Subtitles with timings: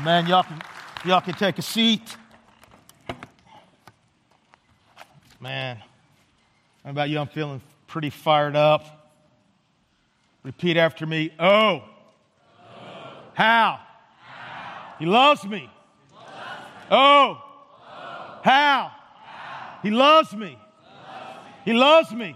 [0.00, 0.60] Man, y'all can,
[1.04, 2.16] y'all can take a seat.
[5.38, 5.76] Man,
[6.82, 7.18] how about you?
[7.18, 9.12] I'm feeling pretty fired up.
[10.42, 11.32] Repeat after me.
[11.38, 11.44] Oh.
[11.44, 11.84] oh.
[13.34, 13.80] How?
[14.18, 14.94] How?
[14.98, 15.58] He loves me.
[15.58, 16.86] He loves me.
[16.90, 16.96] Oh.
[16.96, 18.40] oh.
[18.42, 18.92] How?
[19.24, 19.78] How?
[19.82, 20.58] He loves me.
[21.64, 22.34] He loves me.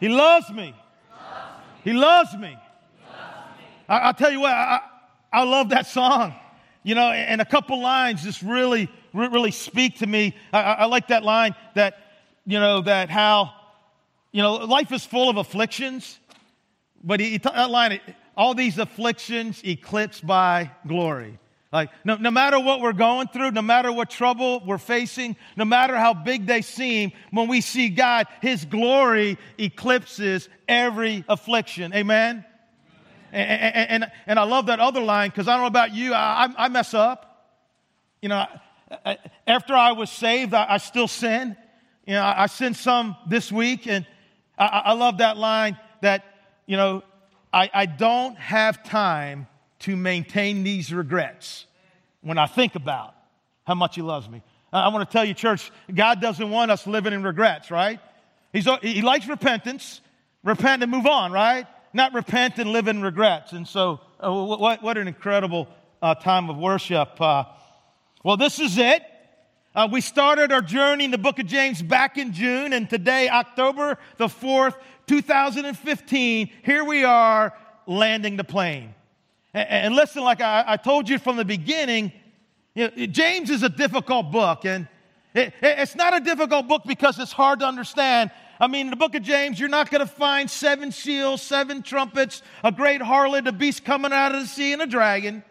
[0.00, 0.74] He loves me.
[1.84, 2.56] He loves me.
[3.88, 4.80] I, will tell you what, I,
[5.32, 6.34] I love that song.
[6.84, 10.34] You know, and a couple lines just really, really speak to me.
[10.52, 11.98] I, I like that line that,
[12.46, 13.52] you know, that how,
[14.32, 16.18] you know, life is full of afflictions,
[17.02, 18.00] but he, that line,
[18.36, 21.38] all these afflictions eclipsed by glory.
[21.72, 25.66] Like, no, no matter what we're going through, no matter what trouble we're facing, no
[25.66, 31.92] matter how big they seem, when we see God, His glory eclipses every affliction.
[31.92, 32.44] Amen?
[33.32, 36.48] And, and, and I love that other line because I don't know about you, I,
[36.56, 37.24] I mess up.
[38.22, 38.46] You know,
[39.46, 41.56] after I was saved, I, I still sin.
[42.06, 44.06] You know, I, I sinned some this week, and
[44.58, 46.24] I, I love that line that,
[46.66, 47.02] you know,
[47.52, 49.46] I, I don't have time
[49.80, 51.66] to maintain these regrets
[52.20, 53.14] when I think about
[53.66, 54.42] how much He loves me.
[54.72, 58.00] I want to tell you, church, God doesn't want us living in regrets, right?
[58.52, 60.00] He's, he likes repentance,
[60.42, 61.66] repent and move on, right?
[61.92, 63.52] Not repent and live in regrets.
[63.52, 65.68] And so, uh, what, what an incredible
[66.02, 67.20] uh, time of worship.
[67.20, 67.44] Uh,
[68.22, 69.02] well, this is it.
[69.74, 73.28] Uh, we started our journey in the book of James back in June, and today,
[73.28, 74.74] October the 4th,
[75.06, 78.94] 2015, here we are landing the plane.
[79.54, 82.12] And, and listen, like I, I, told you from the beginning,
[82.74, 84.88] you know, James is a difficult book, and
[85.34, 88.30] it, it's not a difficult book because it's hard to understand.
[88.60, 91.82] I mean, in the book of James, you're not going to find seven seals, seven
[91.82, 95.44] trumpets, a great harlot, a beast coming out of the sea, and a dragon.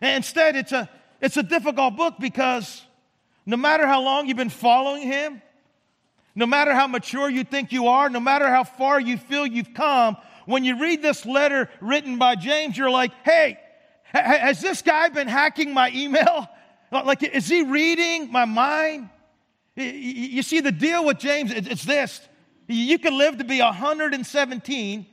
[0.00, 0.88] And instead, it's a,
[1.20, 2.82] it's a difficult book because
[3.44, 5.42] no matter how long you've been following him,
[6.34, 9.74] no matter how mature you think you are, no matter how far you feel you've
[9.74, 10.16] come,
[10.46, 13.58] when you read this letter written by James, you're like, hey,
[14.04, 16.48] has this guy been hacking my email?
[16.90, 19.10] Like, is he reading my mind?
[19.76, 22.26] You see, the deal with James, it's this.
[22.68, 25.06] You can live to be 117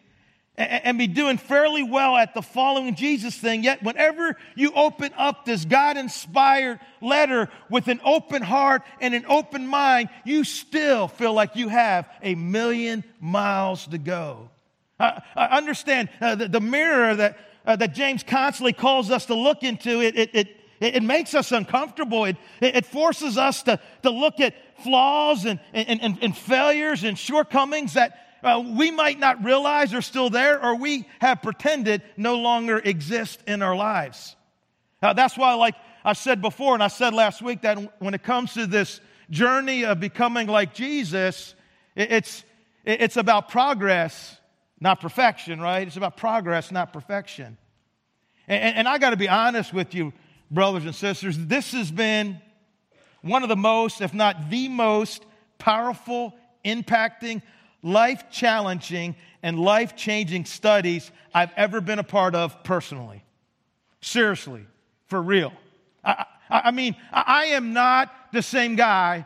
[0.57, 5.45] and be doing fairly well at the following Jesus thing, yet whenever you open up
[5.45, 11.33] this God inspired letter with an open heart and an open mind, you still feel
[11.33, 14.49] like you have a million miles to go.
[14.97, 20.01] I, understand uh, the, mirror that, uh, that James constantly calls us to look into,
[20.01, 20.47] it, it, it
[20.79, 22.25] it, it makes us uncomfortable.
[22.25, 24.53] It, it, forces us to, to look at
[24.83, 30.01] flaws and, and, and, and failures and shortcomings that uh, we might not realize are
[30.01, 34.35] still there or we have pretended no longer exist in our lives.
[35.01, 38.53] That's why, like I said before, and I said last week, that when it comes
[38.53, 38.99] to this
[39.29, 41.55] journey of becoming like Jesus,
[41.95, 42.43] it, it's,
[42.83, 44.37] it, it's about progress,
[44.79, 45.85] not perfection, right?
[45.85, 47.57] It's about progress, not perfection.
[48.47, 50.13] And, and I got to be honest with you,
[50.51, 52.39] brothers and sisters, this has been
[53.25, 55.25] one of the most, if not the most
[55.57, 57.41] powerful, impacting,
[57.81, 63.23] life challenging, and life changing studies I've ever been a part of personally.
[64.01, 64.65] Seriously,
[65.07, 65.51] for real.
[66.03, 69.25] I, I, I mean, I am not the same guy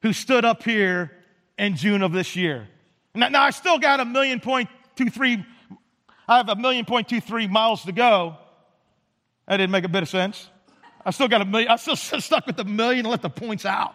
[0.00, 1.12] who stood up here
[1.58, 2.66] in June of this year.
[3.14, 5.44] Now, now I still got a million point two three,
[6.26, 8.36] I have a million point two three miles to go.
[9.46, 10.48] That didn't make a bit of sense.
[11.08, 13.64] I still got a million, I still stuck with the million and let the points
[13.64, 13.94] out.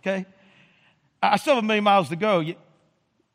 [0.00, 0.26] Okay?
[1.22, 2.40] I still have a million miles to go.
[2.40, 2.56] You,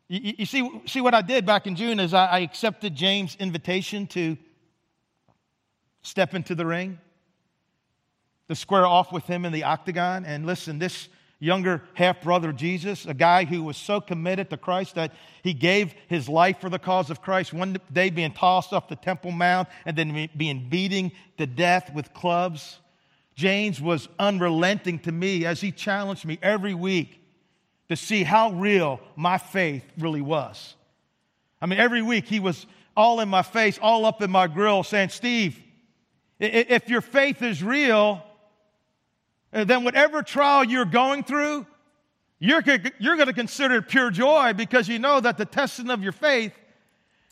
[0.07, 3.35] you, you see, see what I did back in June is I, I accepted James'
[3.39, 4.37] invitation to
[6.03, 6.99] step into the ring,
[8.47, 10.23] to square off with him in the octagon.
[10.23, 11.09] And listen, this
[11.39, 15.95] younger half brother Jesus, a guy who was so committed to Christ that he gave
[16.09, 19.67] his life for the cause of Christ, one day being tossed off the Temple Mount
[19.87, 22.77] and then being beaten to death with clubs.
[23.39, 27.21] James was unrelenting to me as he challenged me every week
[27.88, 30.75] to see how real my faith really was.
[31.62, 32.65] I mean, every week he was
[32.97, 35.57] all in my face, all up in my grill, saying, Steve,
[36.38, 38.21] if your faith is real,
[39.53, 41.65] uh, then whatever trial you're going through,
[42.39, 42.62] you're,
[43.00, 46.12] you're going to consider it pure joy because you know that the testing of your
[46.12, 46.51] faith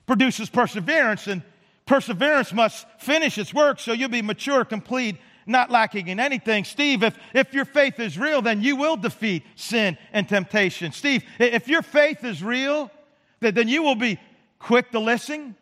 [0.06, 1.42] produces perseverance, and
[1.86, 6.64] perseverance must finish its work so you'll be mature, complete, not lacking in anything.
[6.64, 10.92] Steve, if, if your faith is real, then you will defeat sin and temptation.
[10.92, 12.92] Steve, if your faith is real,
[13.40, 14.20] then you will be
[14.60, 15.56] quick to listen,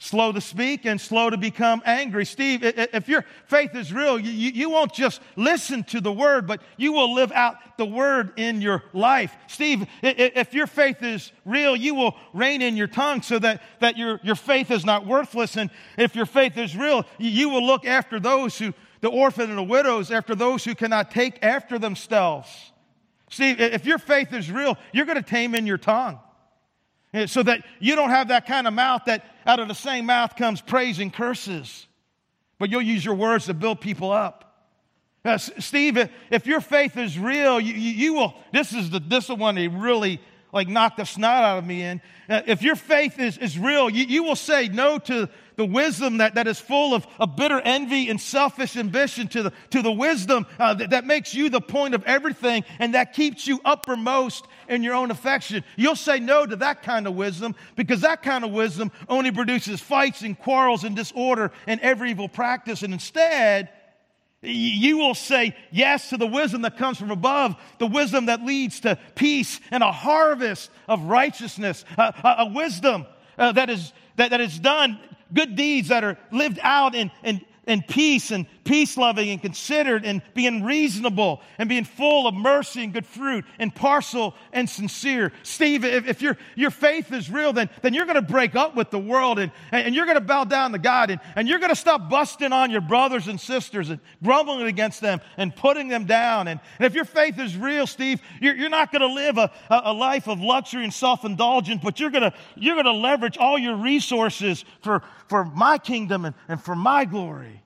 [0.00, 2.24] slow to speak and slow to become angry.
[2.24, 6.62] Steve, if your faith is real, you, you won't just listen to the word, but
[6.78, 9.36] you will live out the word in your life.
[9.46, 13.98] Steve, if your faith is real, you will rein in your tongue so that, that
[13.98, 15.56] your, your faith is not worthless.
[15.58, 18.72] And if your faith is real, you will look after those who,
[19.02, 22.72] the orphan and the widows, after those who cannot take after themselves.
[23.28, 26.18] Steve, if your faith is real, you're going to tame in your tongue.
[27.26, 30.36] So that you don't have that kind of mouth that out of the same mouth
[30.36, 31.86] comes praise and curses.
[32.58, 34.50] But you'll use your words to build people up.
[35.24, 35.98] Uh, Steve,
[36.30, 39.34] if your faith is real, you, you, you, will, this is the, this is the
[39.34, 40.20] one that really
[40.52, 42.00] like knocked the snot out of me in.
[42.28, 45.28] Uh, if your faith is, is real, you, you will say no to
[45.60, 49.52] the wisdom that, that is full of, of bitter envy and selfish ambition, to the,
[49.68, 53.46] to the wisdom uh, that, that makes you the point of everything and that keeps
[53.46, 55.62] you uppermost in your own affection.
[55.76, 59.82] You'll say no to that kind of wisdom because that kind of wisdom only produces
[59.82, 62.82] fights and quarrels and disorder and every evil practice.
[62.82, 63.68] And instead,
[64.40, 68.80] you will say yes to the wisdom that comes from above, the wisdom that leads
[68.80, 73.04] to peace and a harvest of righteousness, a, a, a wisdom
[73.36, 74.98] uh, that, is, that, that is done
[75.32, 80.04] good deeds that are lived out in, in, in peace and peace loving and considered
[80.04, 85.32] and being reasonable and being full of mercy and good fruit, impartial and sincere.
[85.42, 88.76] Steve, if, if your, your faith is real, then, then you're going to break up
[88.76, 91.58] with the world and, and you're going to bow down to God and, and you're
[91.58, 95.88] going to stop busting on your brothers and sisters and grumbling against them and putting
[95.88, 96.48] them down.
[96.48, 99.50] And, and if your faith is real, Steve, you're, you're not going to live a,
[99.70, 103.38] a life of luxury and self indulgence, but you're going to you're going to leverage
[103.38, 107.62] all your resources for, for my kingdom and, and for my glory.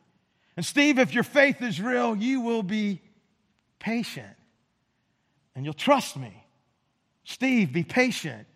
[0.56, 3.00] And Steve, if your faith is real, you will be
[3.78, 4.36] patient
[5.54, 6.44] and you'll trust me.
[7.24, 8.46] Steve, be patient.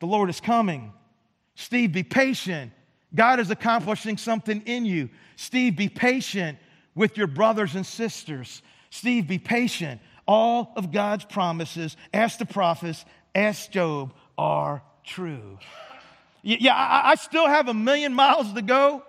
[0.00, 0.92] The Lord is coming.
[1.54, 2.72] Steve, be patient.
[3.14, 5.08] God is accomplishing something in you.
[5.36, 6.58] Steve, be patient
[6.94, 8.62] with your brothers and sisters.
[8.90, 10.00] Steve, be patient.
[10.26, 13.04] All of God's promises, ask the prophets,
[13.34, 15.58] ask Job, are true.
[16.42, 19.02] Yeah, I still have a million miles to go.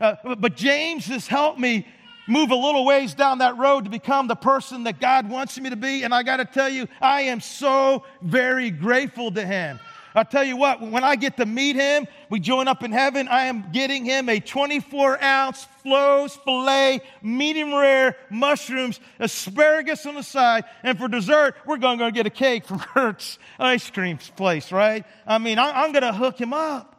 [0.00, 1.86] Uh, but James has helped me
[2.26, 5.70] move a little ways down that road to become the person that God wants me
[5.70, 6.02] to be.
[6.02, 9.78] And I got to tell you, I am so very grateful to him.
[10.16, 13.26] I'll tell you what, when I get to meet him, we join up in heaven,
[13.26, 20.22] I am getting him a 24 ounce Flo's filet, medium rare mushrooms, asparagus on the
[20.22, 24.70] side, and for dessert, we're going to get a cake from Kurt's ice cream place,
[24.70, 25.04] right?
[25.26, 26.93] I mean, I'm going to hook him up.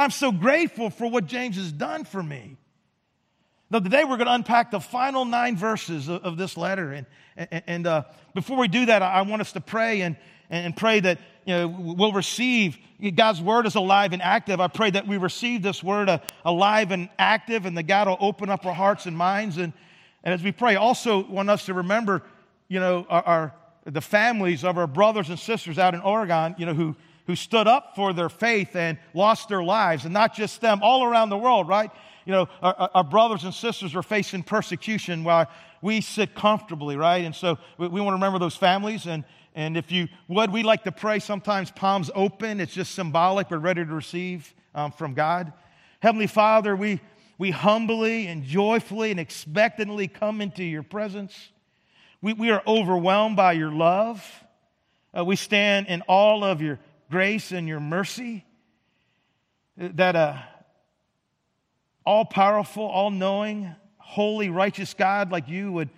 [0.00, 2.56] I'm so grateful for what James has done for me.
[3.70, 6.92] Now, today we're going to unpack the final nine verses of, of this letter.
[6.92, 7.06] And,
[7.36, 8.04] and, and uh,
[8.34, 10.16] before we do that, I want us to pray and,
[10.48, 12.78] and pray that you know, we'll receive
[13.14, 14.58] God's word is alive and active.
[14.58, 18.16] I pray that we receive this word uh, alive and active and that God will
[18.20, 19.58] open up our hearts and minds.
[19.58, 19.74] And,
[20.24, 22.22] and as we pray, also want us to remember,
[22.68, 23.54] you know, our, our
[23.84, 26.96] the families of our brothers and sisters out in Oregon, you know, who
[27.30, 31.04] who stood up for their faith and lost their lives, and not just them, all
[31.04, 31.88] around the world, right?
[32.24, 35.48] You know, our, our brothers and sisters are facing persecution while
[35.80, 37.24] we sit comfortably, right?
[37.24, 39.06] And so we, we want to remember those families.
[39.06, 39.22] And,
[39.54, 42.58] and if you would, we like to pray sometimes palms open.
[42.58, 43.48] It's just symbolic.
[43.48, 45.52] We're ready to receive um, from God.
[46.00, 47.00] Heavenly Father, we,
[47.38, 51.50] we humbly and joyfully and expectantly come into your presence.
[52.22, 54.28] We, we are overwhelmed by your love.
[55.16, 58.44] Uh, we stand in all of your grace and your mercy.
[59.76, 60.44] That a
[62.04, 65.90] all powerful, all knowing, holy, righteous God like you would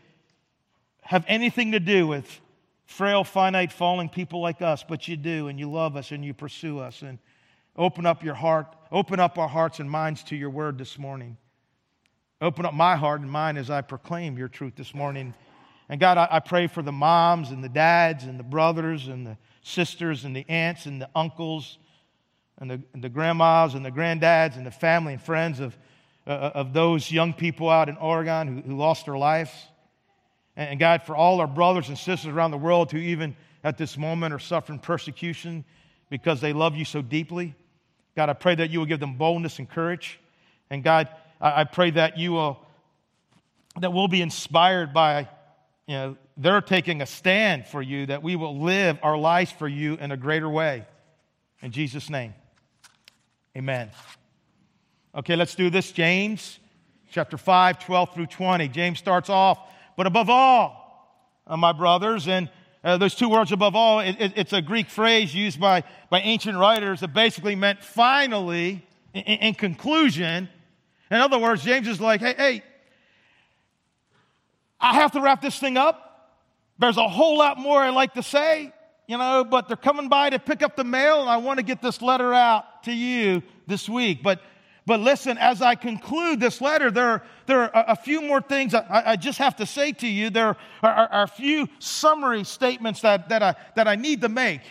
[1.02, 2.40] have anything to do with
[2.84, 6.34] frail, finite, falling people like us, but you do, and you love us and you
[6.34, 7.02] pursue us.
[7.02, 7.18] And
[7.76, 11.36] open up your heart, open up our hearts and minds to your word this morning.
[12.40, 15.32] Open up my heart and mind as I proclaim your truth this morning.
[15.88, 19.26] And God, I, I pray for the moms and the dads and the brothers and
[19.26, 21.78] the sisters and the aunts and the uncles
[22.58, 25.76] and the, and the grandmas and the granddads and the family and friends of,
[26.26, 29.50] uh, of those young people out in Oregon who, who lost their lives.
[30.56, 33.78] And, and God, for all our brothers and sisters around the world who even at
[33.78, 35.64] this moment are suffering persecution
[36.10, 37.54] because they love you so deeply.
[38.16, 40.20] God, I pray that you will give them boldness and courage.
[40.68, 41.08] And God,
[41.40, 42.64] I, I pray that you will,
[43.80, 45.28] that we'll be inspired by
[45.86, 49.68] you know, they're taking a stand for you, that we will live our lives for
[49.68, 50.84] you in a greater way.
[51.62, 52.34] In Jesus' name,
[53.56, 53.90] amen.
[55.14, 55.92] Okay, let's do this.
[55.92, 56.58] James
[57.10, 58.68] chapter 5, 12 through 20.
[58.68, 59.58] James starts off,
[59.96, 62.48] but above all, uh, my brothers, and
[62.82, 66.20] uh, those two words above all, it, it, it's a Greek phrase used by, by
[66.20, 68.84] ancient writers that basically meant finally,
[69.14, 70.48] In, in conclusion,
[71.10, 72.62] in other words, James is like, hey, hey,
[74.80, 76.11] I have to wrap this thing up.
[76.78, 78.72] There's a whole lot more I'd like to say,
[79.06, 81.62] you know, but they're coming by to pick up the mail, and I want to
[81.62, 84.22] get this letter out to you this week.
[84.22, 84.40] But
[84.84, 89.02] but listen, as I conclude this letter, there, there are a few more things I,
[89.06, 90.28] I just have to say to you.
[90.28, 94.28] There are, are, are, a few summary statements that, that, I, that I need to
[94.28, 94.62] make.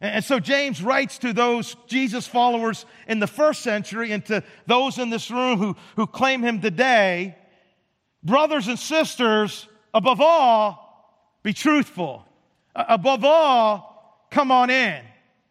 [0.00, 4.98] And so James writes to those Jesus followers in the first century and to those
[4.98, 7.36] in this room who, who claim him today
[8.22, 10.79] brothers and sisters, above all,
[11.42, 12.24] be truthful.
[12.74, 15.02] Above all, come on in.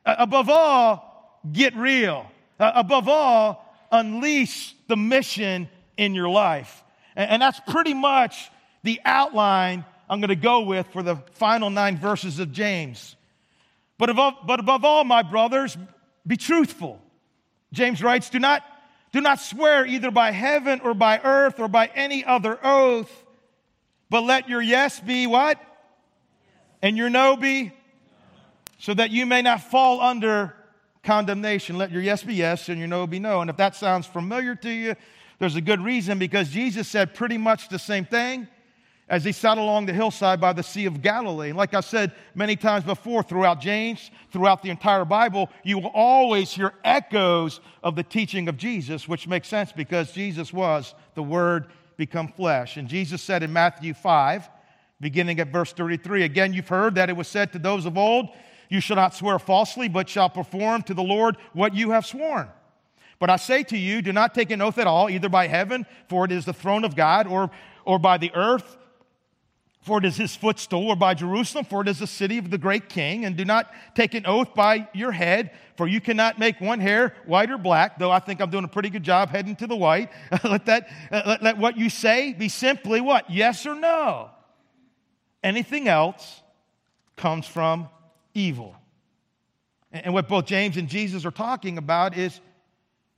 [0.05, 2.25] Above all, get real.
[2.59, 6.83] Above all, unleash the mission in your life.
[7.15, 8.49] And that's pretty much
[8.83, 13.15] the outline I'm going to go with for the final nine verses of James.
[13.97, 15.77] But above, but above all, my brothers,
[16.25, 17.01] be truthful.
[17.73, 18.63] James writes, do not,
[19.11, 23.11] do not swear either by heaven or by earth or by any other oath,
[24.09, 25.61] but let your yes be what?
[26.81, 27.71] And your no be?
[28.77, 30.55] So that you may not fall under
[31.03, 31.77] condemnation.
[31.77, 33.41] Let your yes be yes and your no be no.
[33.41, 34.95] And if that sounds familiar to you,
[35.39, 38.47] there's a good reason because Jesus said pretty much the same thing
[39.09, 41.49] as he sat along the hillside by the Sea of Galilee.
[41.49, 45.91] And like I said many times before, throughout James, throughout the entire Bible, you will
[45.93, 51.23] always hear echoes of the teaching of Jesus, which makes sense because Jesus was the
[51.23, 51.67] Word
[51.97, 52.77] become flesh.
[52.77, 54.47] And Jesus said in Matthew 5,
[54.99, 58.29] beginning at verse 33, again, you've heard that it was said to those of old,
[58.69, 62.47] you shall not swear falsely, but shall perform to the Lord what you have sworn.
[63.17, 65.85] But I say to you, do not take an oath at all, either by heaven,
[66.07, 67.51] for it is the throne of God, or,
[67.83, 68.77] or by the earth,
[69.81, 72.57] for it is his footstool, or by Jerusalem, for it is the city of the
[72.57, 73.25] great king.
[73.25, 77.13] And do not take an oath by your head, for you cannot make one hair
[77.25, 79.75] white or black, though I think I'm doing a pretty good job heading to the
[79.75, 80.11] white.
[80.43, 83.29] let, that, let, let what you say be simply what?
[83.29, 84.29] Yes or no.
[85.43, 86.41] Anything else
[87.15, 87.89] comes from
[88.33, 88.75] evil.
[89.91, 92.39] And what both James and Jesus are talking about is,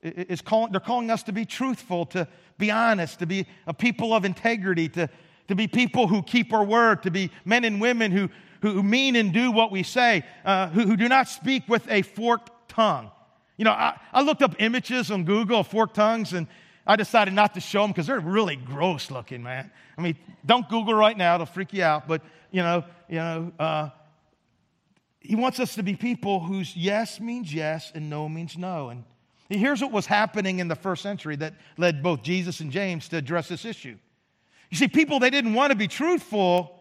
[0.02, 4.14] is calling, they're calling us to be truthful, to be honest, to be a people
[4.14, 5.10] of integrity, to,
[5.48, 8.30] to be people who keep our word, to be men and women who,
[8.62, 12.04] who mean and do what we say, uh, who, who do not speak with a
[12.04, 13.12] forked tongue.
[13.58, 16.48] You know, I, I looked up images on Google of forked tongues and
[16.86, 19.72] I decided not to show them because they're really gross looking, man.
[19.98, 22.08] I mean, don't Google right now, it'll freak you out.
[22.08, 23.90] But, you know, you know, uh,
[25.20, 28.90] he wants us to be people whose yes means yes and no means no.
[28.90, 29.04] And
[29.50, 33.18] here's what was happening in the first century that led both Jesus and James to
[33.18, 33.98] address this issue.
[34.72, 36.80] You see, people, they didn't want to be truthful,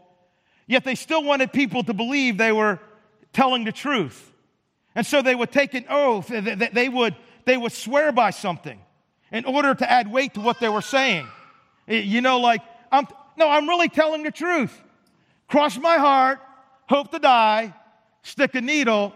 [0.66, 2.78] yet they still wanted people to believe they were
[3.32, 4.32] telling the truth.
[4.94, 8.80] And so they would take an oath, they would, they would swear by something
[9.32, 11.26] in order to add weight to what they were saying.
[11.88, 13.06] Eh, you know, like, I'm,
[13.36, 14.76] no, I'm really telling the truth.
[15.48, 16.40] Cross my heart,
[16.88, 17.74] hope to die,
[18.22, 19.12] stick a needle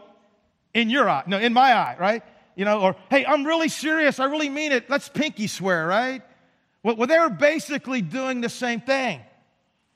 [0.73, 2.23] in your eye, no, in my eye, right?
[2.57, 4.89] You know, or hey, I'm really serious, I really mean it.
[4.89, 6.23] Let's pinky swear, right?
[6.83, 9.21] Well, well they were basically doing the same thing.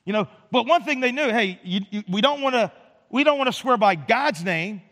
[0.05, 2.73] You know, but one thing they knew, hey, you, you, we don't want to
[3.11, 4.83] we don't want to swear by God's name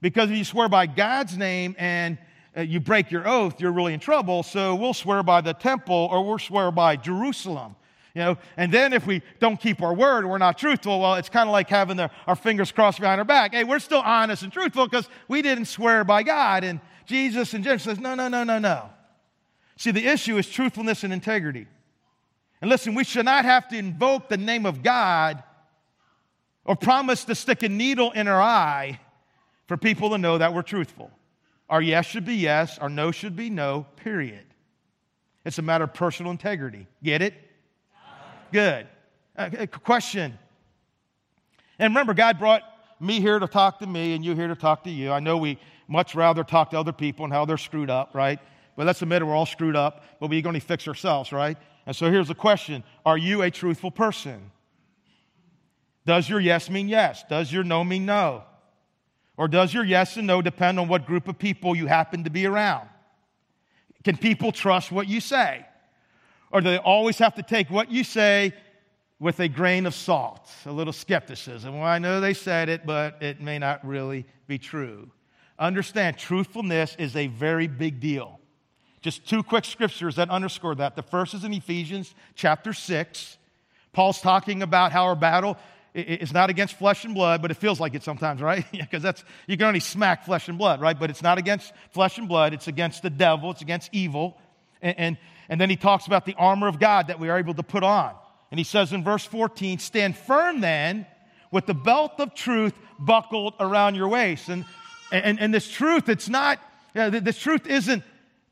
[0.00, 2.18] because if you swear by God's name and
[2.56, 4.42] Uh, you break your oath, you're really in trouble.
[4.42, 7.76] So we'll swear by the temple or we'll swear by Jerusalem.
[8.14, 11.00] You know, and then if we don't keep our word, we're not truthful.
[11.00, 13.52] Well, it's kind of like having the, our fingers crossed behind our back.
[13.52, 16.64] Hey, we're still honest and truthful because we didn't swear by God.
[16.64, 18.88] And Jesus and James says, no, no, no, no, no.
[19.76, 21.66] See, the issue is truthfulness and integrity.
[22.62, 25.42] And listen, we should not have to invoke the name of God
[26.64, 28.98] or promise to stick a needle in our eye
[29.66, 31.10] for people to know that we're truthful.
[31.68, 34.44] Our yes should be yes, our no should be no, period.
[35.44, 36.86] It's a matter of personal integrity.
[37.02, 37.34] Get it?
[38.52, 38.86] Good.
[39.36, 40.38] Uh, question.
[41.78, 42.62] And remember, God brought
[43.00, 45.12] me here to talk to me and you here to talk to you.
[45.12, 45.58] I know we
[45.88, 48.38] much rather talk to other people and how they're screwed up, right?
[48.76, 51.56] But let's admit it, we're all screwed up, but we going to fix ourselves, right?
[51.86, 54.50] And so here's the question Are you a truthful person?
[56.04, 57.24] Does your yes mean yes?
[57.28, 58.44] Does your no mean no?
[59.36, 62.30] Or does your yes and no depend on what group of people you happen to
[62.30, 62.88] be around?
[64.04, 65.66] Can people trust what you say?
[66.50, 68.54] Or do they always have to take what you say
[69.18, 71.78] with a grain of salt, a little skepticism?
[71.78, 75.10] Well, I know they said it, but it may not really be true.
[75.58, 78.40] Understand, truthfulness is a very big deal.
[79.00, 80.96] Just two quick scriptures that underscore that.
[80.96, 83.38] The first is in Ephesians chapter 6.
[83.92, 85.56] Paul's talking about how our battle
[85.96, 88.64] it's not against flesh and blood, but it feels like it sometimes, right?
[88.72, 90.98] Because that's you can only smack flesh and blood, right?
[90.98, 92.52] But it's not against flesh and blood.
[92.52, 93.50] It's against the devil.
[93.50, 94.36] It's against evil.
[94.82, 97.54] And, and, and then he talks about the armor of God that we are able
[97.54, 98.14] to put on.
[98.50, 101.06] And he says in verse 14, "Stand firm then,
[101.50, 104.64] with the belt of truth buckled around your waist." And
[105.10, 106.60] and, and this truth, it's not.
[106.94, 108.02] this truth isn't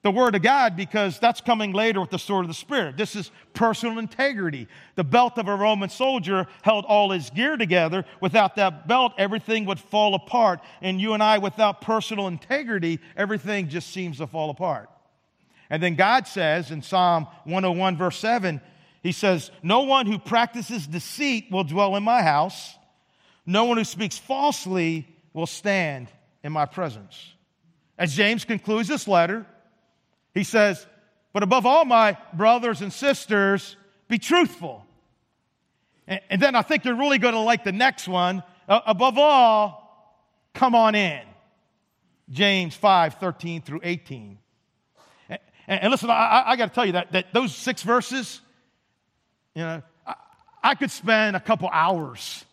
[0.05, 2.99] the Word of God because that's coming later with the sword of the Spirit.
[2.99, 4.69] This is personal integrity.
[4.97, 8.05] The belt of a Roman soldier held all his gear together.
[8.21, 10.61] Without that belt, everything would fall apart.
[10.83, 14.91] And you and I, without personal integrity, everything just seems to fall apart.
[15.71, 18.61] And then God says in Psalm 101, verse 7,
[19.03, 22.77] He says, No one who practices deceit will dwell in my house,
[23.47, 26.09] no one who speaks falsely will stand
[26.43, 27.33] in my presence.
[27.97, 29.47] As James concludes this letter,
[30.35, 30.87] he says,
[31.33, 33.77] But above all, my brothers and sisters,
[34.09, 34.85] be truthful.
[36.07, 38.43] And, and then I think you're really going to like the next one.
[38.69, 40.21] Uh, above all,
[40.53, 41.23] come on in.
[42.31, 44.39] James 5 13 through 18.
[45.29, 45.41] And,
[45.83, 48.41] and listen, I, I got to tell you that, that those six verses,
[49.55, 50.15] you know, I,
[50.63, 52.45] I could spend a couple hours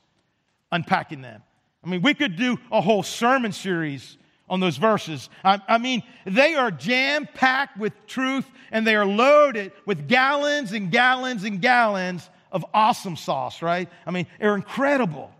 [0.71, 1.41] unpacking them.
[1.83, 4.17] I mean, we could do a whole sermon series
[4.51, 5.29] on those verses.
[5.45, 10.73] I, I mean, they are jam packed with truth and they are loaded with gallons
[10.73, 13.89] and gallons and gallons of awesome sauce, right?
[14.05, 15.31] I mean, they're incredible.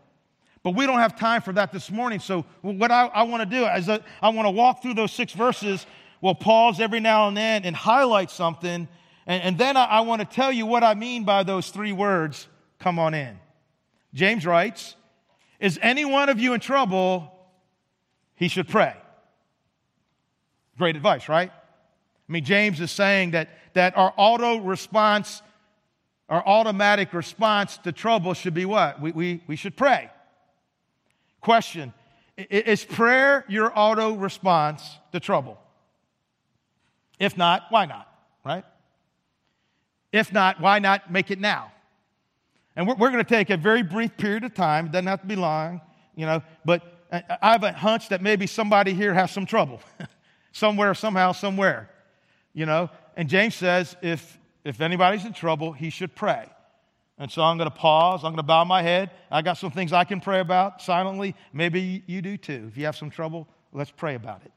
[0.64, 2.20] But we don't have time for that this morning.
[2.20, 5.12] So, what I, I want to do is I, I want to walk through those
[5.12, 5.86] six verses.
[6.22, 8.88] We'll pause every now and then and highlight something.
[9.28, 11.92] And, and then I, I want to tell you what I mean by those three
[11.92, 12.48] words
[12.80, 13.40] come on in.
[14.14, 14.96] James writes,
[15.60, 17.41] Is any one of you in trouble?
[18.42, 18.96] He should pray.
[20.80, 21.52] Great advice, right?
[21.52, 25.44] I mean, James is saying that, that our auto response,
[26.28, 29.00] our automatic response to trouble should be what?
[29.00, 30.10] We, we, we should pray.
[31.40, 31.94] Question
[32.36, 35.60] Is prayer your auto response to trouble?
[37.20, 38.12] If not, why not?
[38.44, 38.66] Right?
[40.12, 41.72] If not, why not make it now?
[42.76, 44.88] And we're, we're going to take a very brief period of time.
[44.88, 45.80] It doesn't have to be long,
[46.16, 49.82] you know, but I have a hunch that maybe somebody here has some trouble.
[50.52, 51.90] somewhere, somehow, somewhere.
[52.54, 52.90] You know?
[53.18, 56.48] And James says if, if anybody's in trouble, he should pray.
[57.18, 58.24] And so I'm going to pause.
[58.24, 59.12] I'm going to bow my head.
[59.30, 61.36] I got some things I can pray about silently.
[61.54, 62.66] Maybe you do too.
[62.70, 64.52] If you have some trouble, let's pray about it.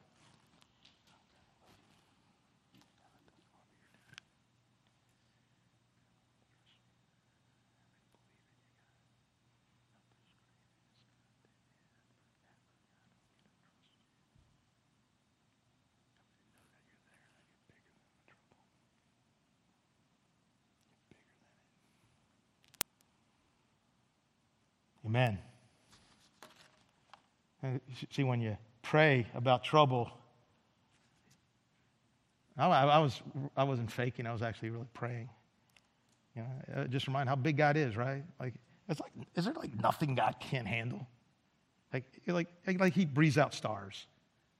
[25.05, 25.37] Amen.
[28.11, 30.11] See, when you pray about trouble,
[32.57, 33.21] I, I, was,
[33.55, 35.29] I wasn't faking, I was actually really praying.
[36.35, 38.23] You know, uh, just remind how big God is, right?
[38.39, 38.53] Like,
[38.89, 41.07] it's like, is there like nothing God can't handle?
[41.93, 42.47] Like, like,
[42.79, 44.05] like He breathes out stars.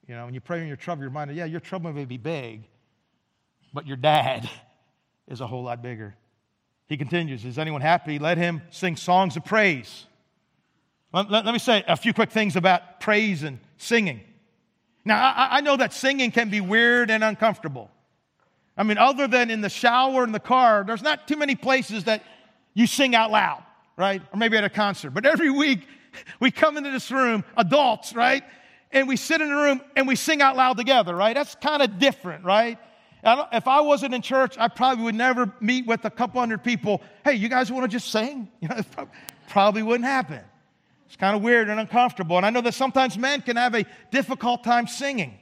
[0.08, 2.18] You know, when you pray in your trouble, you're reminded, yeah, your trouble may be
[2.18, 2.64] big,
[3.74, 4.50] but your dad
[5.28, 6.16] is a whole lot bigger.
[6.88, 8.20] He continues, Is anyone happy?
[8.20, 10.06] Let him sing songs of praise.
[11.16, 14.20] Let, let, let me say a few quick things about praise and singing.
[15.06, 17.90] Now, I, I know that singing can be weird and uncomfortable.
[18.76, 22.04] I mean, other than in the shower in the car, there's not too many places
[22.04, 22.22] that
[22.74, 23.64] you sing out loud,
[23.96, 24.22] right?
[24.34, 25.12] Or maybe at a concert.
[25.12, 25.88] But every week,
[26.42, 28.44] we come into this room, adults, right?
[28.92, 31.34] And we sit in the room and we sing out loud together, right?
[31.34, 32.78] That's kind of different, right?
[33.24, 36.62] I if I wasn't in church, I probably would never meet with a couple hundred
[36.62, 37.02] people.
[37.24, 38.50] Hey, you guys want to just sing?
[38.60, 38.82] You know,
[39.48, 40.42] probably wouldn't happen.
[41.08, 42.38] It's kind of weird and uncomfortable.
[42.38, 45.38] And I know that sometimes men can have a difficult time singing.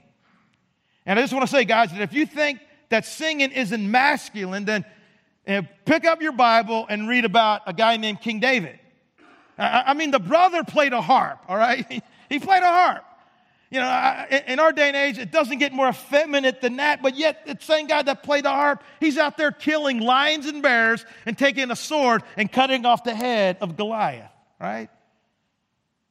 [1.05, 4.65] And I just want to say, guys, that if you think that singing isn't masculine,
[4.65, 4.85] then
[5.47, 8.79] uh, pick up your Bible and read about a guy named King David.
[9.57, 12.03] I, I mean, the brother played a harp, all right?
[12.29, 13.03] he played a harp.
[13.69, 17.17] You know, in our day and age, it doesn't get more effeminate than that, but
[17.17, 21.03] yet the same guy that played the harp, he's out there killing lions and bears
[21.25, 24.29] and taking a sword and cutting off the head of Goliath,
[24.61, 24.91] right?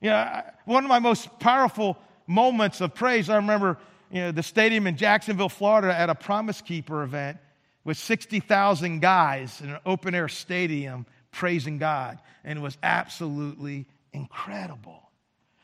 [0.03, 3.79] You know, one of my most powerful moments of praise, I remember
[4.11, 7.39] you know, the stadium in Jacksonville, Florida, at a Promise Keeper event
[7.85, 12.19] with 60,000 guys in an open air stadium praising God.
[12.45, 15.09] And it was absolutely incredible.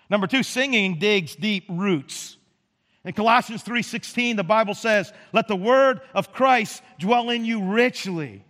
[0.09, 2.37] Number two, singing digs deep roots.
[3.05, 8.45] In Colossians 3:16, the Bible says, "Let the word of Christ dwell in you richly,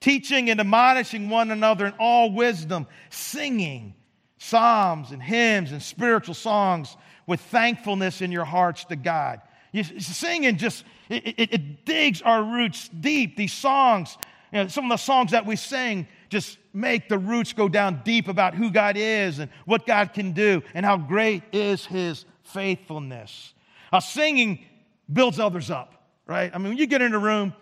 [0.00, 3.94] teaching and admonishing one another in all wisdom, singing
[4.38, 6.96] psalms and hymns and spiritual songs
[7.26, 9.40] with thankfulness in your hearts to God.
[9.72, 13.36] You, singing just, it, it, it, digs our roots deep.
[13.36, 14.16] These songs,
[14.50, 18.00] you know, some of the songs that we sing just make the roots go down
[18.04, 22.24] deep about who God is and what God can do and how great is His
[22.44, 23.52] faithfulness.
[23.92, 24.64] Uh, singing
[25.12, 25.94] builds others up,
[26.26, 26.50] right?
[26.54, 27.54] I mean, when you get in a room,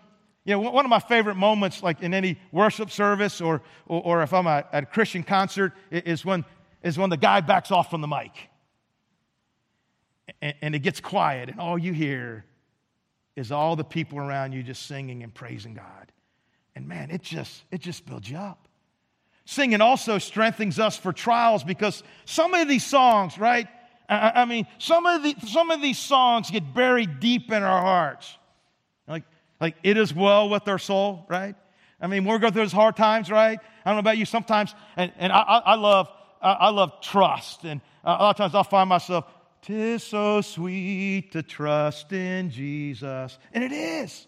[0.45, 4.23] you know, one of my favorite moments, like in any worship service or, or, or
[4.23, 6.45] if I'm at a Christian concert, is when,
[6.83, 8.31] is when the guy backs off from the mic.
[10.41, 12.45] And, and it gets quiet, and all you hear
[13.35, 16.11] is all the people around you just singing and praising God.
[16.75, 18.67] And man, it just, it just builds you up.
[19.45, 23.67] Singing also strengthens us for trials because some of these songs, right?
[24.09, 27.81] I, I mean, some of, the, some of these songs get buried deep in our
[27.81, 28.37] hearts.
[29.07, 29.23] Like,
[29.61, 31.55] like it is well with our soul, right?
[32.01, 33.59] I mean, we're going through those hard times, right?
[33.85, 34.25] I don't know about you.
[34.25, 36.09] Sometimes, and, and I, I love,
[36.41, 39.25] I love trust, and a lot of times I'll find myself,
[39.61, 44.27] "Tis so sweet to trust in Jesus," and it is.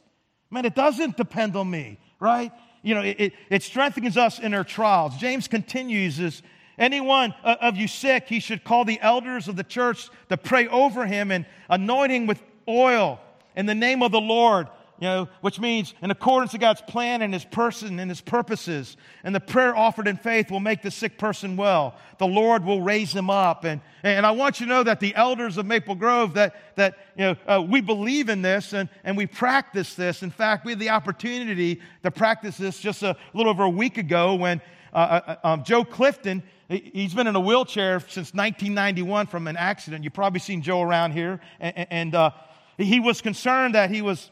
[0.50, 2.52] Man, it doesn't depend on me, right?
[2.82, 5.18] You know, it, it strengthens us in our trials.
[5.18, 6.42] James continues as
[6.78, 10.68] anyone uh, of you sick, he should call the elders of the church to pray
[10.68, 13.20] over him and anoint him with oil
[13.56, 14.68] in the name of the Lord
[15.00, 18.98] you know, which means in accordance to God's plan and His person and His purposes.
[19.24, 21.96] And the prayer offered in faith will make the sick person well.
[22.18, 23.64] The Lord will raise him up.
[23.64, 26.98] And, and I want you to know that the elders of Maple Grove, that, that
[27.16, 30.22] you know, uh, we believe in this and, and we practice this.
[30.22, 33.98] In fact, we had the opportunity to practice this just a little over a week
[33.98, 39.28] ago when uh, uh, uh um, Joe Clifton, he's been in a wheelchair since 1991
[39.28, 40.04] from an accident.
[40.04, 41.40] You've probably seen Joe around here.
[41.62, 42.32] And, and uh,
[42.78, 44.30] he was concerned that he was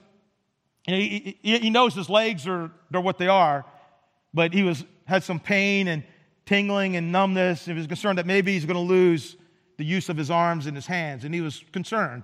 [0.95, 3.65] he, he, he knows his legs are they're what they are,
[4.33, 6.03] but he was had some pain and
[6.45, 7.65] tingling and numbness.
[7.65, 9.35] He was concerned that maybe he's going to lose
[9.77, 12.23] the use of his arms and his hands, and he was concerned.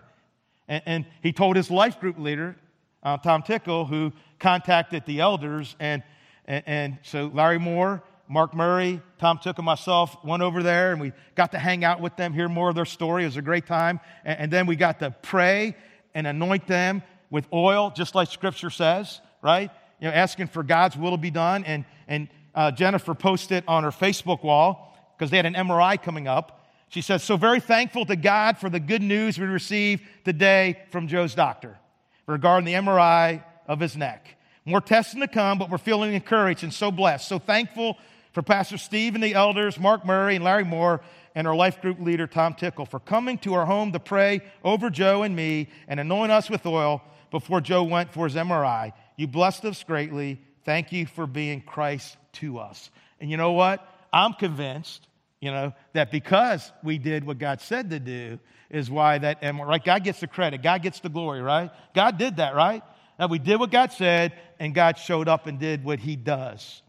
[0.68, 2.56] And, and he told his life group leader,
[3.04, 6.04] uh, Tom Tickle, who contacted the elders, and,
[6.46, 11.12] and, and so Larry Moore, Mark Murray, Tom Tickle, myself went over there, and we
[11.36, 13.24] got to hang out with them, hear more of their story.
[13.24, 15.76] It was a great time, and, and then we got to pray
[16.16, 19.72] and anoint them with oil, just like Scripture says, right?
[20.00, 21.64] You know, asking for God's will to be done.
[21.64, 26.28] And, and uh, Jennifer posted on her Facebook wall, because they had an MRI coming
[26.28, 26.64] up.
[26.90, 31.08] She says, So very thankful to God for the good news we received today from
[31.08, 31.80] Joe's doctor
[32.28, 34.38] regarding the MRI of his neck.
[34.64, 37.28] More testing to come, but we're feeling encouraged and so blessed.
[37.28, 37.98] So thankful
[38.34, 41.02] for Pastor Steve and the elders, Mark Murray and Larry Moore,
[41.34, 44.92] and our life group leader, Tom Tickle, for coming to our home to pray over
[44.92, 47.02] Joe and me and anoint us with oil
[47.34, 48.94] before Joe went for his MRI.
[49.18, 50.40] You blessed us greatly.
[50.66, 52.92] Thank you for being Christ to us.
[53.20, 53.84] And you know what?
[54.14, 55.08] I'm convinced,
[55.42, 58.38] you know, that because we did what God said to do
[58.70, 59.84] is why that MRI, right?
[59.84, 60.62] God gets the credit.
[60.62, 61.72] God gets the glory, right?
[61.96, 62.84] God did that, right?
[63.18, 66.84] Now we did what God said, and God showed up and did what he does.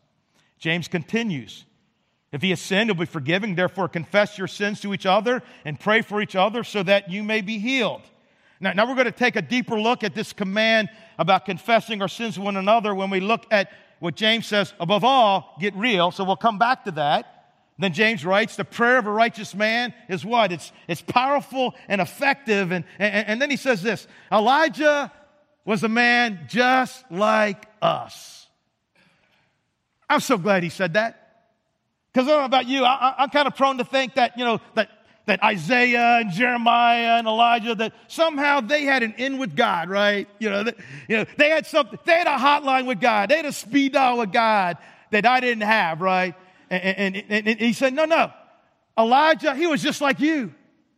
[0.59, 1.64] James continues.
[2.33, 3.54] If he has sinned, he'll be forgiven.
[3.54, 7.22] Therefore, confess your sins to each other and pray for each other so that you
[7.22, 8.02] may be healed.
[8.60, 10.88] Now, now we're going to take a deeper look at this command
[11.18, 15.04] about confessing our sins to one another when we look at what James says, above
[15.04, 16.10] all, get real.
[16.10, 17.30] So we'll come back to that.
[17.78, 20.52] Then James writes, the prayer of a righteous man is what?
[20.52, 22.70] It's, it's powerful and effective.
[22.70, 25.10] And, and, and then he says this Elijah
[25.64, 28.46] was a man just like us.
[30.08, 31.20] I'm so glad he said that.
[32.12, 34.44] Because I don't know about you, I, am kind of prone to think that, you
[34.44, 34.88] know, that
[35.26, 40.28] that Isaiah and Jeremiah and Elijah that somehow they had an in with God, right?
[40.38, 40.76] You know, that,
[41.08, 43.94] you know, they had something, they had a hotline with God, they had a speed
[43.94, 44.76] dial with God
[45.10, 46.34] that I didn't have, right?
[46.70, 48.32] And, and, and he said, no, no.
[48.98, 50.52] Elijah, he was just like you.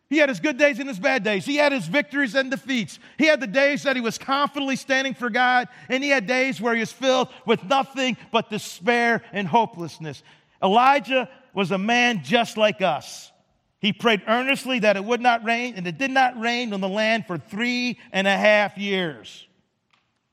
[0.08, 1.44] He had his good days and his bad days.
[1.44, 2.98] He had his victories and defeats.
[3.18, 6.60] He had the days that he was confidently standing for God, and he had days
[6.60, 10.22] where he was filled with nothing but despair and hopelessness.
[10.62, 13.32] Elijah was a man just like us.
[13.78, 16.88] He prayed earnestly that it would not rain, and it did not rain on the
[16.88, 19.46] land for three and a half years.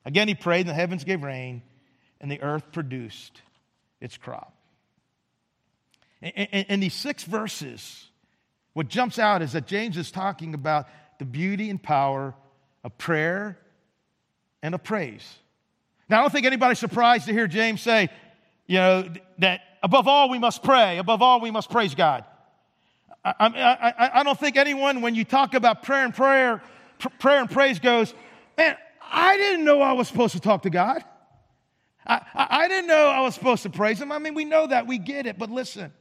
[0.06, 1.62] Again, he prayed, and the heavens gave rain,
[2.22, 3.42] and the earth produced
[4.00, 4.56] its crop.
[6.22, 8.08] In these six verses,
[8.72, 10.88] what jumps out is that James is talking about
[11.20, 12.34] the beauty and power
[12.84, 13.58] of prayer
[14.62, 15.38] and of praise.
[16.10, 18.10] Now, I don't think anybody's surprised to hear James say,
[18.68, 22.24] you know, that above all we must pray, above all we must praise God.
[23.26, 26.62] I, I, I, don't think anyone, when you talk about prayer and prayer,
[27.00, 28.14] pr- prayer and praise, goes,
[28.58, 31.04] man, I didn't know I was supposed to talk to God.
[32.06, 34.12] I, I, I didn't know I was supposed to praise him.
[34.12, 35.94] I mean, we know that, we get it, but listen.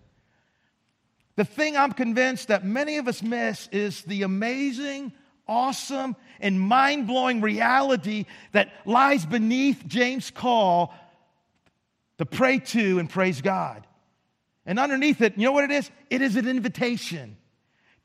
[1.36, 5.12] The thing I'm convinced that many of us miss is the amazing,
[5.46, 10.92] awesome, and mind blowing reality that lies beneath James' call
[12.18, 13.86] to pray to and praise God.
[14.64, 15.90] And underneath it, you know what it is?
[16.10, 17.36] It is an invitation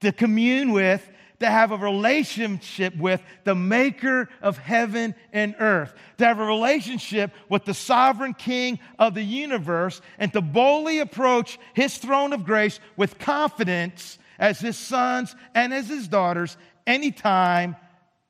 [0.01, 1.07] to commune with,
[1.39, 7.31] to have a relationship with the maker of heaven and earth, to have a relationship
[7.47, 12.79] with the sovereign king of the universe, and to boldly approach his throne of grace
[12.95, 17.75] with confidence as his sons and as his daughters anytime,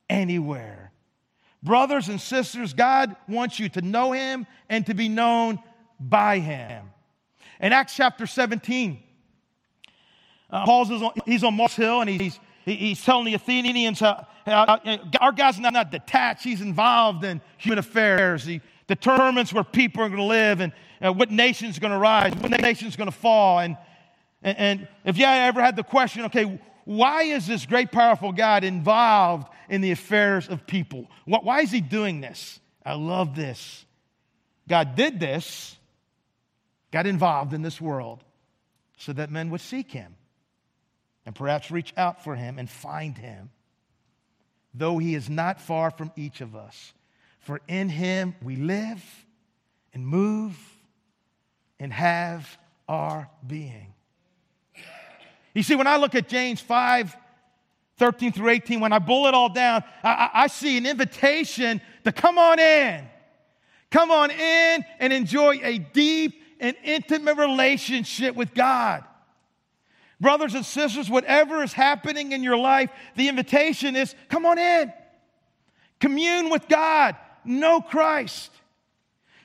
[0.10, 0.92] anywhere.
[1.64, 5.60] Brothers and sisters, God wants you to know him and to be known
[6.00, 6.92] by him.
[7.60, 9.02] In Acts chapter 17,
[10.50, 14.80] uh, Paul's on, he's on Mars Hill and he's, he's telling the Athenians how, how
[15.20, 18.46] our guy's not, not detached, he's involved in human affairs.
[18.46, 20.72] He determines where people are going to live and
[21.04, 23.60] uh, what nation's going to rise, what nation's going to fall.
[23.60, 23.78] And,
[24.42, 28.64] and, and if you ever had the question, okay, why is this great, powerful God
[28.64, 31.08] involved in the affairs of people?
[31.26, 32.60] Why is he doing this?
[32.86, 33.86] I love this.
[34.70, 35.77] God did this
[36.92, 38.24] got involved in this world
[38.98, 40.16] so that men would seek him
[41.26, 43.50] and perhaps reach out for him and find him,
[44.74, 46.94] though he is not far from each of us.
[47.40, 49.04] For in him we live
[49.94, 50.58] and move
[51.80, 53.94] and have our being.
[55.54, 57.18] You see, when I look at James 5,
[57.98, 62.12] 13 through 18, when I boil it all down, I, I, see an invitation to
[62.12, 63.04] come on in.
[63.90, 69.04] Come on in and enjoy a deep an intimate relationship with God.
[70.20, 74.92] Brothers and sisters, whatever is happening in your life, the invitation is come on in.
[76.00, 77.16] Commune with God.
[77.46, 78.52] Know Christ.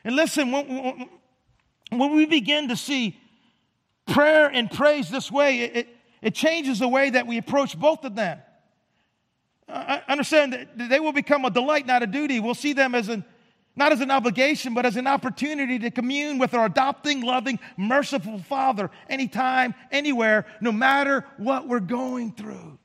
[0.05, 1.09] And listen, when,
[1.91, 3.19] when we begin to see
[4.07, 5.89] prayer and praise this way, it,
[6.23, 8.39] it changes the way that we approach both of them.
[9.69, 12.41] I understand that they will become a delight, not a duty.
[12.41, 13.25] We'll see them as an
[13.75, 18.39] not as an obligation, but as an opportunity to commune with our adopting, loving, merciful
[18.39, 22.79] Father anytime, anywhere, no matter what we're going through.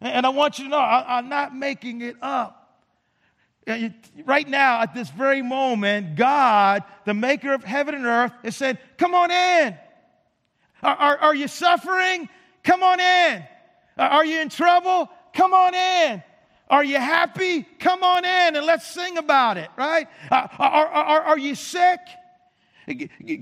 [0.00, 2.58] And I want you to know, I'm not making it up.
[3.66, 3.90] Uh,
[4.24, 8.78] right now, at this very moment, God, the maker of heaven and earth, is saying,
[8.98, 9.76] Come on in.
[10.82, 12.28] Are, are, are you suffering?
[12.64, 13.44] Come on in.
[13.96, 15.08] Are you in trouble?
[15.32, 16.22] Come on in.
[16.68, 17.62] Are you happy?
[17.78, 20.08] Come on in and let's sing about it, right?
[20.30, 22.00] Uh, are, are, are you sick?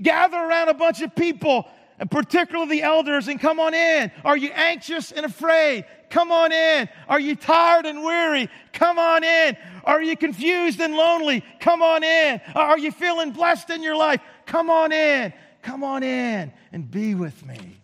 [0.01, 1.65] Gather around a bunch of people,
[1.97, 4.11] and particularly the elders, and come on in.
[4.23, 5.85] Are you anxious and afraid?
[6.09, 6.89] Come on in.
[7.07, 8.49] Are you tired and weary?
[8.73, 9.57] Come on in.
[9.85, 11.43] Are you confused and lonely?
[11.59, 12.41] Come on in.
[12.53, 14.21] Are you feeling blessed in your life?
[14.45, 15.33] Come on in.
[15.61, 17.77] Come on in and be with me.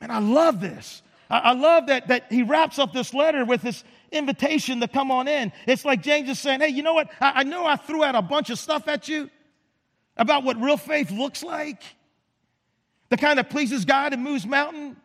[0.00, 1.02] Man, I love this.
[1.28, 5.26] I, love that, that he wraps up this letter with this invitation to come on
[5.26, 5.52] in.
[5.66, 7.10] It's like James is saying, hey, you know what?
[7.20, 9.28] I, I know I threw out a bunch of stuff at you
[10.16, 11.82] about what real faith looks like,
[13.08, 14.96] the kind that pleases God and moves mountains.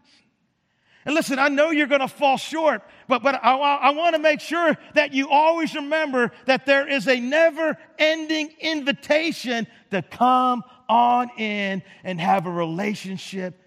[1.03, 4.21] And listen, I know you're going to fall short, but, but I, I want to
[4.21, 10.63] make sure that you always remember that there is a never ending invitation to come
[10.87, 13.60] on in and have a relationship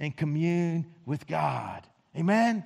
[0.00, 1.86] and commune with God.
[2.16, 2.64] Amen?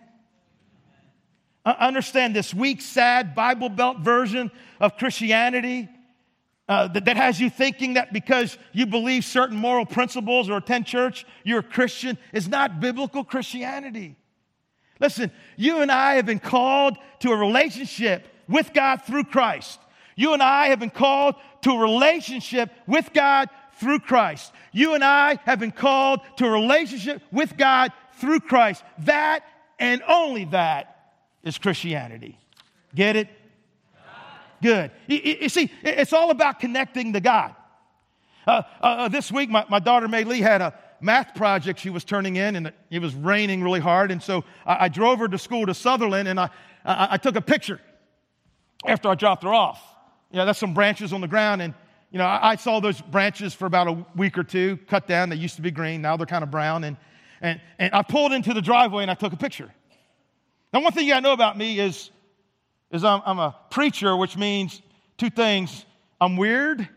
[1.65, 5.89] I understand this weak, sad Bible Belt version of Christianity
[6.69, 10.87] uh, that, that has you thinking that because you believe certain moral principles or attend
[10.87, 14.17] church, you're a Christian is not biblical Christianity.
[15.01, 19.81] Listen, you and I have been called to a relationship with God through Christ.
[20.17, 24.53] You and I have been called to a relationship with God through Christ.
[24.73, 28.83] You and I have been called to a relationship with God through Christ.
[29.01, 29.45] That
[29.79, 32.39] and only that is Christianity.
[32.95, 33.29] Get it?
[34.63, 34.93] Good.
[35.09, 37.55] You, you see, it's all about connecting to God.
[38.47, 41.91] Uh, uh, uh, this week, my, my daughter May Lee had a math project she
[41.91, 44.11] was turning in, and it was raining really hard.
[44.11, 46.49] And so I, I drove her to school to Sutherland, and I,
[46.85, 47.81] I, I, took a picture
[48.87, 49.83] after I dropped her off.
[50.33, 51.75] Know, that's some branches on the ground, and
[52.13, 55.31] you know, I, saw those branches for about a week or two, cut down.
[55.31, 56.97] They used to be green, now they're kind of brown, and
[57.43, 59.71] and, and I pulled into the driveway and I took a picture.
[60.73, 62.11] Now, one thing you gotta know about me is,
[62.93, 64.81] is I'm, I'm a preacher, which means
[65.19, 65.85] two things.
[66.21, 66.89] I'm weird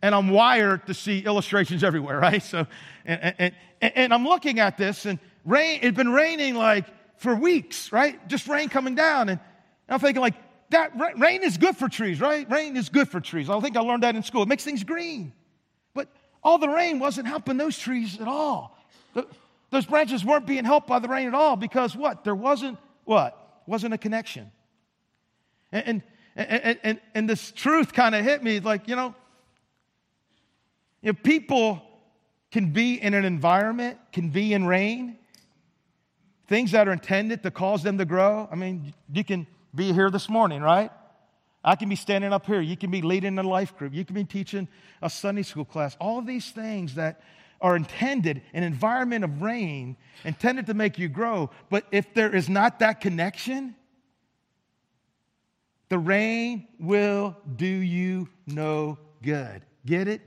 [0.00, 2.42] and I'm wired to see illustrations everywhere, right?
[2.42, 2.66] So,
[3.04, 6.86] and, and, and I'm looking at this and rain, it'd been raining like
[7.18, 8.26] for weeks, right?
[8.28, 9.28] Just rain coming down.
[9.28, 9.40] And
[9.88, 10.34] I'm thinking like,
[10.72, 12.50] that rain is good for trees, right?
[12.50, 13.48] Rain is good for trees.
[13.48, 14.42] I think I learned that in school.
[14.42, 15.32] It makes things green.
[15.94, 16.08] But
[16.42, 18.76] all the rain wasn't helping those trees at all.
[19.70, 22.24] Those branches weren't being helped by the rain at all because what?
[22.24, 23.62] There wasn't what?
[23.66, 24.50] Wasn't a connection.
[25.72, 26.02] And,
[26.36, 29.14] and, and, and, and this truth kind of hit me like, you know,
[31.02, 31.82] if people
[32.50, 35.16] can be in an environment, can be in rain,
[36.48, 38.46] things that are intended to cause them to grow.
[38.52, 40.90] I mean, you can be here this morning, right?
[41.64, 42.60] I can be standing up here.
[42.60, 43.94] You can be leading a life group.
[43.94, 44.68] You can be teaching
[45.00, 45.96] a Sunday school class.
[46.00, 47.22] All these things that
[47.60, 51.50] are intended, an environment of rain, intended to make you grow.
[51.70, 53.76] But if there is not that connection,
[55.88, 59.62] the rain will do you no good.
[59.86, 60.20] Get it?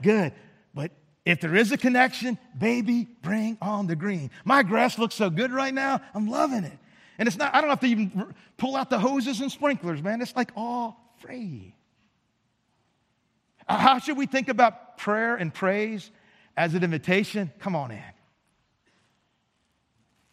[0.00, 0.32] Good.
[0.74, 0.92] But
[1.26, 4.30] if there is a connection, baby, bring on the green.
[4.44, 6.00] My grass looks so good right now.
[6.14, 6.78] I'm loving it.
[7.20, 10.22] And it's not, I don't have to even pull out the hoses and sprinklers, man.
[10.22, 11.74] It's like all free.
[13.68, 16.10] Uh, how should we think about prayer and praise
[16.56, 17.52] as an invitation?
[17.58, 18.02] Come on in.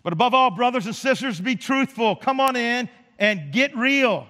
[0.01, 2.15] But above all, brothers and sisters, be truthful.
[2.15, 2.87] Come on in
[3.19, 4.25] and get real.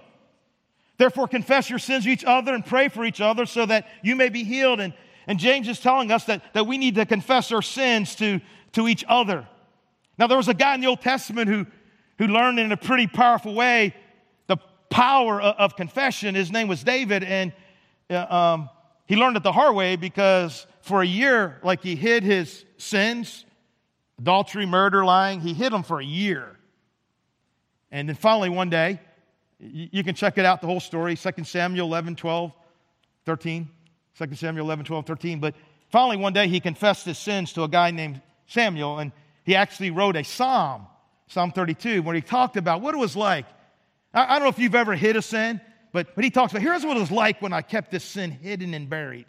[0.98, 4.16] Therefore, confess your sins to each other and pray for each other so that you
[4.16, 4.80] may be healed.
[4.80, 4.96] And,
[5.28, 8.42] and James is telling us that, that we need to confess our sins to,
[8.72, 9.48] to each other.
[10.18, 11.68] Now, there was a guy in the Old Testament who,
[12.18, 13.96] who learned in a pretty powerful way
[14.48, 14.58] the
[14.90, 16.36] power of, confession.
[16.36, 17.54] His name was David, and
[18.10, 18.70] uh, um,
[19.06, 23.46] he learned it the hard way because for a year, like he hid his sins
[24.20, 26.58] adultery, murder, lying he hid them for a year.
[27.92, 29.00] And then finally, one day,
[29.60, 32.52] you, you can check it out, the whole story 2 Samuel 11, 12,
[33.26, 33.70] 13.
[34.18, 35.40] 2 Samuel 11, 12, 13.
[35.40, 35.56] But
[35.90, 39.12] finally, one day, he confessed his sins to a guy named Samuel, and
[39.44, 40.88] he actually wrote a psalm
[41.28, 43.46] Psalm 32, where he talked about what it was like.
[44.14, 45.62] I, I don't know if you've ever hid a sin,
[45.92, 48.32] but, but he talks about here's what it was like when I kept this sin
[48.32, 49.26] hidden and buried.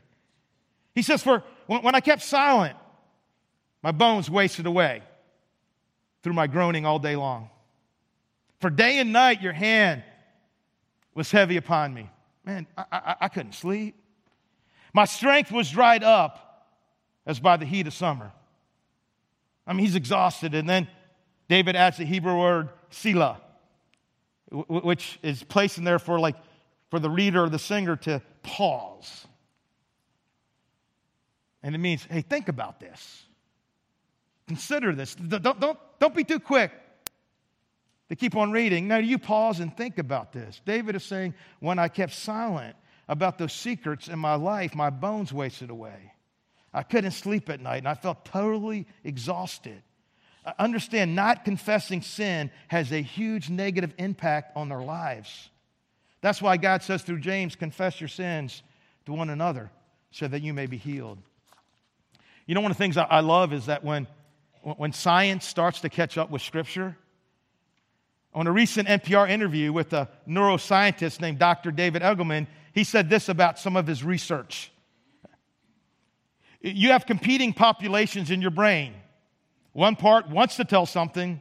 [0.94, 2.76] He says, For when, when I kept silent,
[3.82, 5.02] my bones wasted away
[6.22, 7.50] through my groaning all day long.
[8.60, 10.02] For day and night, your hand
[11.14, 12.10] was heavy upon me.
[12.44, 13.94] Man, I, I, I couldn't sleep.
[14.92, 16.66] My strength was dried up
[17.26, 18.32] as by the heat of summer.
[19.66, 20.54] I mean, he's exhausted.
[20.54, 20.88] And then
[21.48, 23.40] David adds the Hebrew word Selah,
[24.50, 26.36] which is placed in there for like
[26.90, 29.26] for the reader or the singer to pause.
[31.62, 33.24] And it means, hey, think about this.
[34.46, 35.14] Consider this.
[35.14, 36.72] Don't, don't, don't be too quick
[38.08, 38.88] to keep on reading.
[38.88, 40.62] Now, you pause and think about this.
[40.64, 42.74] David is saying, when I kept silent
[43.08, 46.12] about those secrets in my life, my bones wasted away.
[46.72, 49.82] I couldn't sleep at night and I felt totally exhausted
[50.44, 55.50] Uh, understand not confessing sin has a huge negative impact on their lives.
[56.20, 58.62] That's why God says through James, confess your sins
[59.06, 59.70] to one another
[60.10, 61.18] so that you may be healed.
[62.46, 64.06] You know, one of the things I love is that when,
[64.62, 66.96] when science starts to catch up with Scripture,
[68.34, 71.70] on a recent NPR interview with a neuroscientist named Dr.
[71.70, 74.70] David Eagleman, he said this about some of his research.
[76.60, 78.94] You have competing populations in your brain
[79.78, 81.40] one part wants to tell something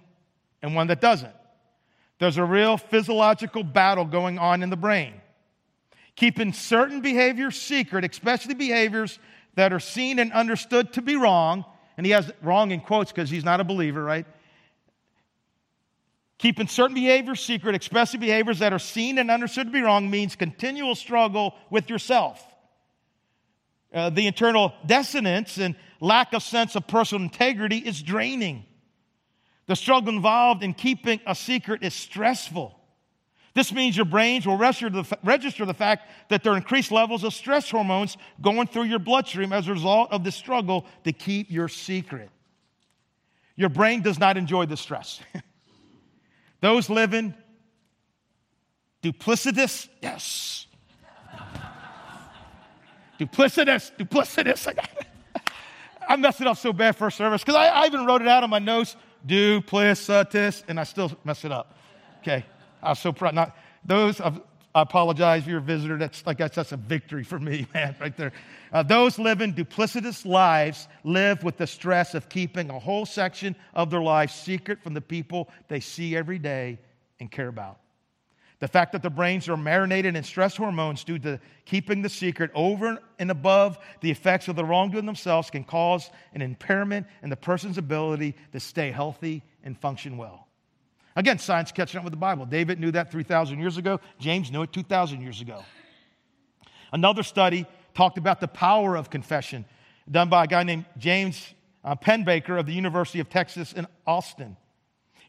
[0.62, 1.34] and one that doesn't.
[2.20, 5.14] There's a real physiological battle going on in the brain.
[6.16, 9.18] Keeping certain behaviors secret, especially behaviors
[9.56, 11.66] that are seen and understood to be wrong,
[11.98, 14.28] and he has wrong in quotes because he's not a believer, right?
[16.38, 20.36] Keeping certain behaviors secret, especially behaviors that are seen and understood to be wrong, means
[20.36, 22.46] continual struggle with yourself.
[23.92, 28.66] Uh, the internal dissonance and lack of sense of personal integrity is draining.
[29.68, 32.74] The struggle involved in keeping a secret is stressful.
[33.54, 37.70] This means your brains will register the, fact that there are increased levels of stress
[37.70, 42.30] hormones going through your bloodstream as a result of the struggle to keep your secret.
[43.56, 45.20] Your brain does not enjoy the stress.
[46.62, 47.34] Those living
[49.02, 50.68] duplicitous, yes.
[53.20, 54.78] duplicitous, duplicitous.
[56.08, 58.44] I messed it up so bad first service because I, I, even wrote it out
[58.44, 61.76] on my notes, duplicitous, and I still messed it up.
[62.22, 62.46] Okay,
[62.82, 63.36] I was so proud.
[63.36, 64.22] Not those.
[64.22, 65.98] I apologize if you're a visitor.
[65.98, 68.32] That's like that's, that's a victory for me, man, right there.
[68.72, 73.90] Uh, those living duplicitous lives live with the stress of keeping a whole section of
[73.90, 76.80] their life secret from the people they see every day
[77.20, 77.80] and care about.
[78.60, 82.50] The fact that the brains are marinated in stress hormones due to keeping the secret
[82.56, 87.36] over and above the effects of the wrongdoing themselves can cause an impairment in the
[87.36, 90.48] person's ability to stay healthy and function well.
[91.16, 92.46] Again, science catching up with the Bible.
[92.46, 94.00] David knew that 3,000 years ago.
[94.20, 95.64] James knew it 2,000 years ago.
[96.92, 99.66] Another study talked about the power of confession,
[100.10, 101.54] done by a guy named James
[101.84, 104.58] uh, Pennebaker of the University of Texas in Austin.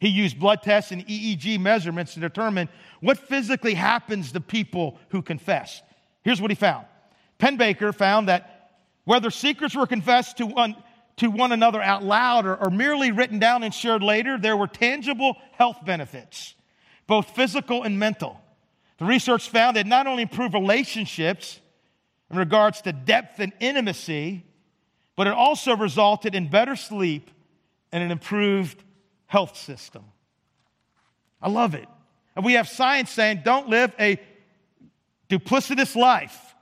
[0.01, 2.68] He used blood tests and EEG measurements to determine
[3.01, 5.82] what physically happens to people who confess.
[6.22, 6.86] Here's what he found
[7.38, 8.70] Pennebaker found that
[9.05, 10.76] whether secrets were confessed to one,
[11.16, 14.66] to one another out loud or, or merely written down and shared later, there were
[14.66, 16.55] tangible health benefits,
[17.07, 18.40] both physical and mental.
[18.99, 21.61] The research found it not only improved relationships
[22.30, 24.44] in regards to depth and intimacy,
[25.16, 27.30] but it also resulted in better sleep
[27.90, 28.82] and an improved
[29.29, 30.05] health system.
[31.41, 31.87] I love it.
[32.35, 34.20] And we have science saying don't live a
[35.29, 36.55] duplicitous life.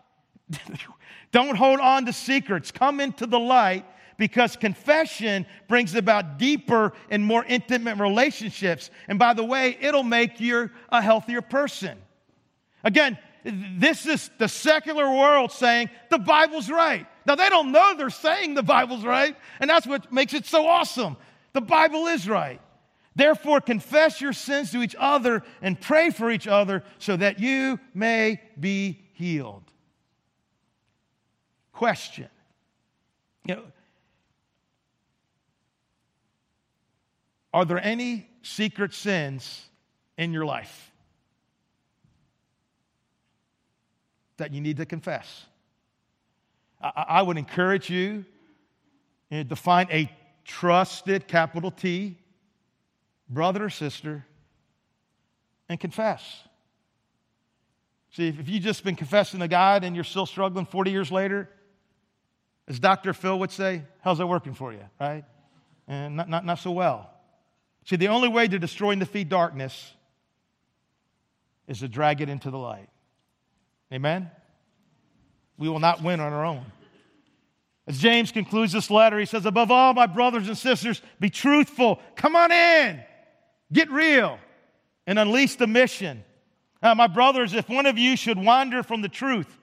[1.32, 2.70] don't hold on to secrets.
[2.70, 3.86] Come into the light
[4.18, 8.90] because confession brings about deeper and more intimate relationships.
[9.08, 11.98] And by the way, it'll make you a healthier person.
[12.82, 17.06] Again, this is the secular world saying the Bible's right.
[17.26, 20.66] Now, they don't know they're saying the Bible's right, and that's what makes it so
[20.66, 21.16] awesome.
[21.56, 22.60] The Bible is right.
[23.14, 27.80] Therefore, confess your sins to each other and pray for each other so that you
[27.94, 29.62] may be healed.
[31.72, 32.28] Question.
[33.48, 33.62] You know,
[37.54, 39.64] are there any secret sins
[40.18, 40.92] in your life
[44.36, 45.46] that you need to confess?
[46.82, 48.26] I, would encourage you
[49.30, 50.10] to find a
[50.46, 52.16] trusted, capital T,
[53.28, 54.24] brother or sister,
[55.68, 56.22] and confess.
[58.12, 61.50] See, if you've just been confessing to God and you're still struggling 40 years later,
[62.68, 63.12] as Dr.
[63.12, 65.24] Phil would say, how's that working for you, right?
[65.86, 67.10] And not, not, not so well.
[67.84, 69.92] See, the only way to destroy and defeat darkness
[71.68, 72.88] is to drag it into the light.
[73.92, 74.30] Amen?
[75.58, 76.64] We will not win on our own.
[77.86, 82.00] As James concludes this letter, he says, Above all, my brothers and sisters, be truthful.
[82.16, 83.00] Come on in.
[83.72, 84.38] Get real
[85.06, 86.24] and unleash the mission.
[86.82, 89.58] Now, my brothers, if one of you should wander from the truth,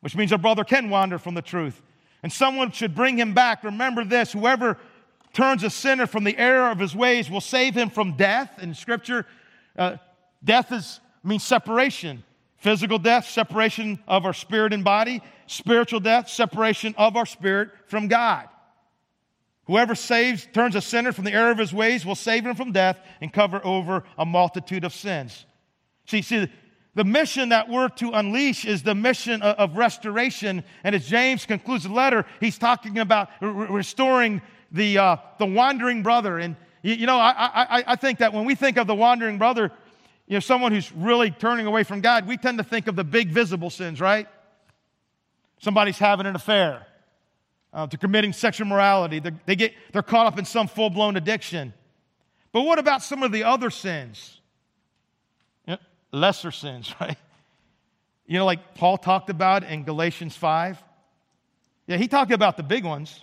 [0.00, 1.80] which means a brother can wander from the truth,
[2.22, 4.78] and someone should bring him back, remember this whoever
[5.32, 8.62] turns a sinner from the error of his ways will save him from death.
[8.62, 9.26] In Scripture,
[9.76, 9.96] uh,
[10.42, 12.22] death is, means separation.
[12.64, 15.20] Physical death, separation of our spirit and body.
[15.46, 18.48] Spiritual death, separation of our spirit from God.
[19.66, 22.72] Whoever saves, turns a sinner from the error of his ways will save him from
[22.72, 25.44] death and cover over a multitude of sins.
[26.06, 26.48] See, see,
[26.94, 30.64] the mission that we're to unleash is the mission of restoration.
[30.84, 34.40] And as James concludes the letter, he's talking about restoring
[34.72, 36.38] the, uh, the wandering brother.
[36.38, 39.70] And, you know, I, I, I think that when we think of the wandering brother,
[40.26, 43.04] you know, someone who's really turning away from God, we tend to think of the
[43.04, 44.26] big visible sins, right?
[45.58, 46.86] Somebody's having an affair,
[47.72, 49.18] uh, to committing sexual morality.
[49.18, 51.74] They're, they get, they're caught up in some full blown addiction.
[52.52, 54.40] But what about some of the other sins?
[55.66, 55.78] You know,
[56.12, 57.18] lesser sins, right?
[58.26, 60.82] You know, like Paul talked about in Galatians 5.
[61.86, 63.22] Yeah, he talked about the big ones.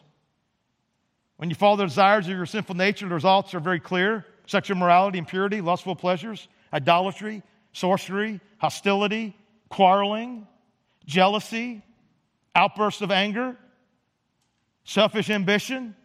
[1.37, 4.77] When you follow the desires of your sinful nature, the results are very clear sexual
[4.77, 7.43] morality, impurity, lustful pleasures idolatry,
[7.73, 9.35] sorcery, hostility,
[9.69, 10.47] quarreling,
[11.05, 11.81] jealousy,
[12.55, 13.57] outbursts of anger,
[14.83, 15.95] selfish ambition,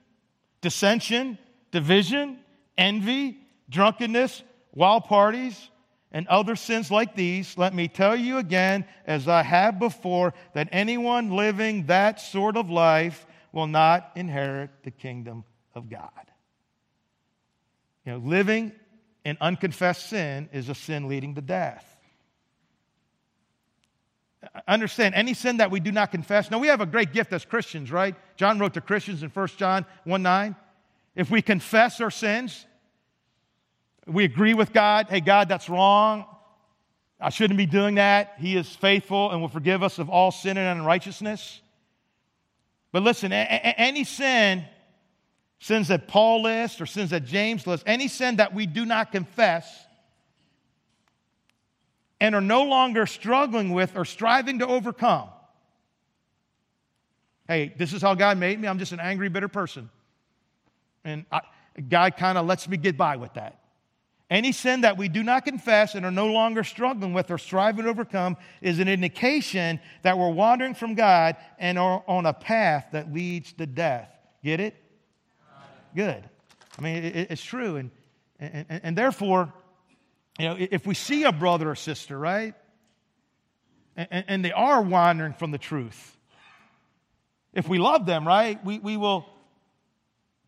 [0.61, 1.39] dissension,
[1.71, 2.39] division,
[2.79, 3.39] envy,
[3.69, 4.43] drunkenness,
[4.73, 5.71] wild parties,
[6.13, 10.69] and other sins like these, let me tell you again, as I have before, that
[10.73, 15.45] anyone living that sort of life will not inherit the kingdom
[15.75, 16.11] of God.
[18.05, 18.73] You know, living
[19.27, 21.85] and unconfessed sin is a sin leading to death.
[24.69, 26.49] Understand, any sin that we do not confess.
[26.49, 28.15] Now, we have a great gift as Christians, right?
[28.37, 30.55] John wrote to Christians in 1 John 1 9.
[31.17, 32.67] If we confess our sins,
[34.07, 36.25] we agree with God, hey, God, that's wrong.
[37.21, 38.35] I shouldn't be doing that.
[38.39, 41.63] He is faithful and will forgive us of all sin and unrighteousness.
[42.93, 44.67] But listen, a- a- any sin
[45.59, 49.13] sins that Paul lists or sins that James lists, any sin that we do not
[49.13, 49.87] confess
[52.21, 55.29] and are no longer struggling with or striving to overcome.
[57.47, 58.67] Hey, this is how God made me.
[58.67, 59.89] I'm just an angry, bitter person.
[61.05, 61.43] And I,
[61.89, 63.61] God kind of lets me get by with that.
[64.29, 67.85] Any sin that we do not confess and are no longer struggling with or striving
[67.85, 72.89] to overcome is an indication that we're wandering from God and are on a path
[72.91, 74.11] that leads to death.
[74.43, 74.75] Get it?
[75.97, 76.23] Good.
[76.79, 77.77] I mean, it, it's true.
[77.77, 77.91] And
[78.39, 79.53] And, and, therefore,
[80.39, 82.55] you know, if we see a brother or sister, right,
[83.97, 86.17] and, and they are wandering from the truth,
[87.55, 89.25] if we love them, right, we, we will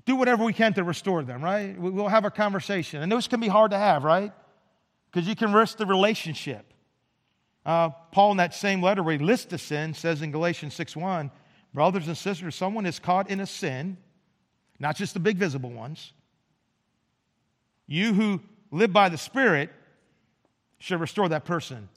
[0.05, 1.79] do whatever we can to restore them, right?
[1.79, 3.03] We'll have a conversation.
[3.03, 4.33] And those can be hard to have, right?
[5.11, 6.67] Because you can risk the relationship.
[7.65, 10.97] Uh, Paul, in that same letter where he lists the sin, says in Galatians 6
[10.97, 11.31] 1,
[11.73, 13.97] brothers and sisters, someone is caught in a sin,
[14.79, 16.13] not just the big visible ones.
[17.87, 19.71] You who live by the Spirit
[20.79, 21.89] should restore that person.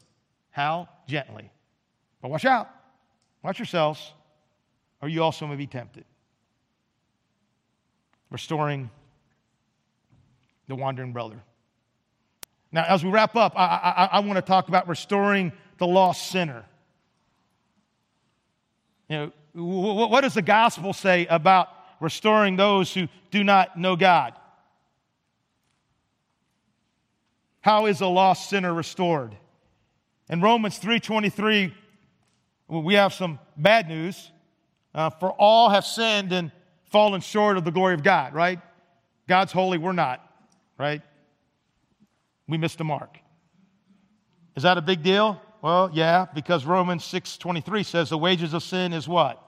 [0.49, 0.89] How?
[1.07, 1.51] Gently.
[2.21, 2.69] But watch out.
[3.43, 4.13] Watch yourselves,
[5.01, 6.05] or you also may be tempted.
[8.29, 8.89] Restoring
[10.67, 11.41] the wandering brother.
[12.71, 16.27] Now, as we wrap up, I, I, I want to talk about restoring the lost
[16.31, 16.63] sinner.
[19.09, 21.67] You know, what does the gospel say about
[22.01, 24.33] restoring those who do not know God?
[27.61, 29.37] How is a lost sinner restored?
[30.27, 31.73] In Romans 3:23,
[32.67, 34.31] we have some bad news.
[34.93, 36.51] Uh, for all have sinned and
[36.89, 38.59] fallen short of the glory of God, right?
[39.25, 40.19] God's holy, we're not,
[40.77, 41.01] right?
[42.47, 43.17] We missed the mark.
[44.57, 45.41] Is that a big deal?
[45.61, 49.41] Well, yeah, because Romans 6:23 says the wages of sin is what?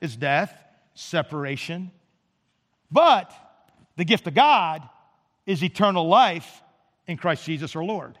[0.00, 0.54] Is death,
[0.98, 1.90] separation.
[2.90, 3.32] But
[3.96, 4.88] the gift of God
[5.46, 6.62] is eternal life
[7.06, 8.18] in Christ Jesus our Lord.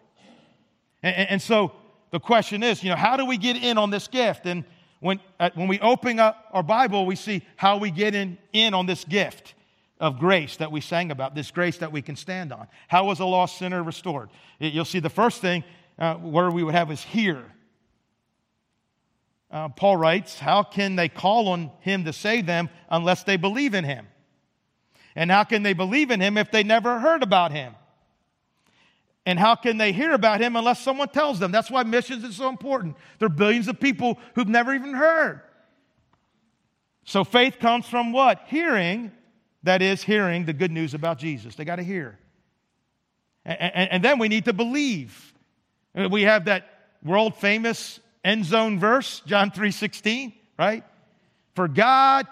[1.02, 1.72] And, and, so
[2.10, 4.46] the question is, you know, how do we get in on this gift?
[4.46, 4.64] And
[5.00, 5.20] when,
[5.54, 9.04] when we open up our Bible, we see how we get in, in on this
[9.04, 9.54] gift
[10.00, 12.66] of grace that we sang about, this grace that we can stand on.
[12.88, 14.30] How was a lost sinner restored?
[14.58, 15.64] You'll see the first thing
[15.98, 17.44] uh, where we would have is here.
[19.50, 23.74] Uh, Paul writes, How can they call on him to save them unless they believe
[23.74, 24.06] in him?
[25.16, 27.74] And how can they believe in him if they never heard about him?
[29.26, 31.50] And how can they hear about him unless someone tells them?
[31.52, 32.96] That's why missions is so important.
[33.18, 35.42] There are billions of people who've never even heard.
[37.04, 38.42] So faith comes from what?
[38.46, 39.12] Hearing.
[39.64, 41.56] That is, hearing the good news about Jesus.
[41.56, 42.18] They got to hear.
[43.44, 45.34] And, and, and, then we need to believe.
[45.94, 46.68] We have that
[47.02, 50.84] world famous end zone verse, John 3 16, right?
[51.54, 52.26] For God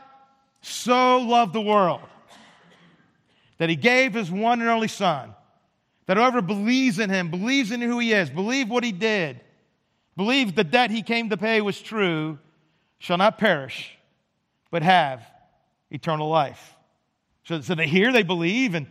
[0.61, 2.03] so loved the world
[3.59, 5.35] that he gave his one and only Son
[6.07, 9.41] that whoever believes in him, believes in who he is, believe what he did,
[10.17, 12.39] believes the debt he came to pay was true,
[12.99, 13.97] shall not perish,
[14.71, 15.27] but have
[15.91, 16.75] eternal life.
[17.45, 18.87] So, so they hear, they believe, and,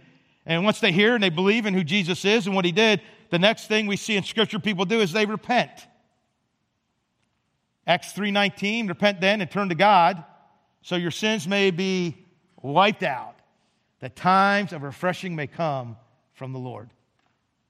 [0.45, 3.01] and once they hear and they believe in who Jesus is and what he did,
[3.29, 5.87] the next thing we see in Scripture people do is they repent.
[7.88, 10.23] Acts 3:19, repent then and turn to God,
[10.81, 12.25] so your sins may be
[12.61, 13.36] wiped out,
[13.99, 15.97] that times of refreshing may come
[16.33, 16.89] from the Lord.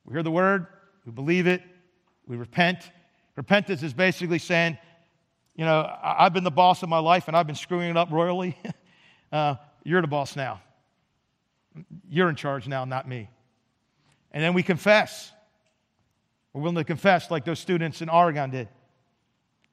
[0.06, 0.68] We hear the word,
[1.06, 1.62] we believe it,
[2.28, 2.92] we repent.
[3.36, 4.78] Repentance is basically saying,
[5.56, 8.12] you know, I've been the boss of my life and I've been screwing it up
[8.12, 8.58] royally.
[9.32, 10.62] uh, you're the boss now.
[12.10, 13.30] You're in charge now, not me.
[14.32, 15.32] And then we confess.
[16.54, 18.68] We're willing to confess like those students in Oregon did.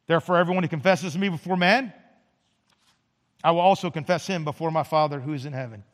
[0.06, 1.92] Therefore, everyone who confesses me before man,
[3.44, 5.84] I will also confess him before my Father who is in heaven.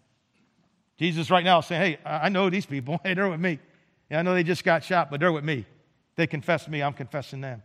[0.99, 3.01] Jesus, right now, is saying, Hey, I know these people.
[3.05, 3.59] Hey, they're with me.
[4.11, 5.67] Yeah, I know they just got shot, but they're with me.
[6.17, 7.63] They confess me, I'm confessing them.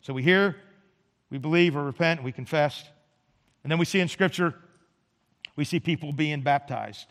[0.00, 0.56] So we hear,
[1.30, 2.84] we believe or repent, we confess.
[3.62, 4.54] And then we see in Scripture,
[5.56, 7.06] we see people being baptized.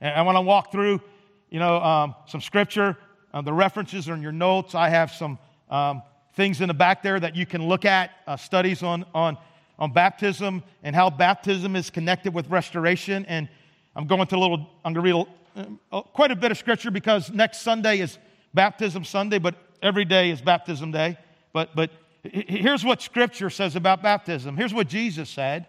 [0.00, 1.00] And I want to walk through,
[1.48, 2.96] you know, um, some Scripture.
[3.32, 4.74] Uh, the references are in your notes.
[4.74, 5.38] I have some
[5.70, 6.02] um,
[6.34, 9.36] things in the back there that you can look at, uh, studies on, on,
[9.78, 13.24] on baptism and how baptism is connected with restoration.
[13.26, 13.48] And
[13.96, 15.26] I'm going to a little, I'm going to
[15.56, 18.18] read uh, quite a bit of scripture because next Sunday is
[18.54, 21.18] baptism Sunday, but every day is baptism day.
[21.52, 21.90] But, but
[22.22, 24.56] here's what scripture says about baptism.
[24.56, 25.66] Here's what Jesus said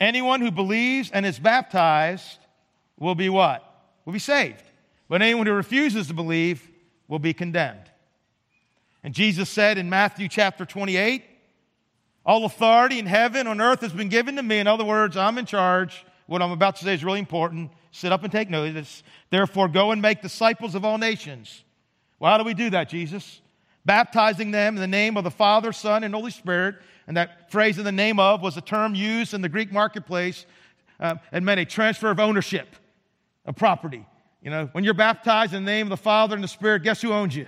[0.00, 2.38] Anyone who believes and is baptized
[2.98, 3.62] will be what?
[4.04, 4.64] Will be saved.
[5.10, 6.66] But anyone who refuses to believe
[7.06, 7.89] will be condemned.
[9.02, 11.24] And Jesus said in Matthew chapter 28,
[12.24, 14.58] All authority in heaven on earth has been given to me.
[14.58, 16.04] In other words, I'm in charge.
[16.26, 17.72] What I'm about to say is really important.
[17.92, 19.02] Sit up and take notice.
[19.30, 21.64] Therefore, go and make disciples of all nations.
[22.18, 23.40] Well, how do we do that, Jesus?
[23.84, 26.76] Baptizing them in the name of the Father, Son, and Holy Spirit.
[27.06, 30.46] And that phrase in the name of was a term used in the Greek marketplace
[31.00, 32.76] uh, and meant a transfer of ownership
[33.46, 34.06] of property.
[34.42, 37.02] You know, when you're baptized in the name of the Father and the Spirit, guess
[37.02, 37.46] who owns you?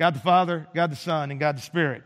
[0.00, 2.02] God the Father, God the Son, and God the Spirit.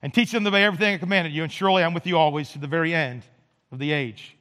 [0.00, 2.50] And teach them to obey everything I commanded you, and surely I'm with you always
[2.52, 3.24] to the very end
[3.72, 4.36] of the age.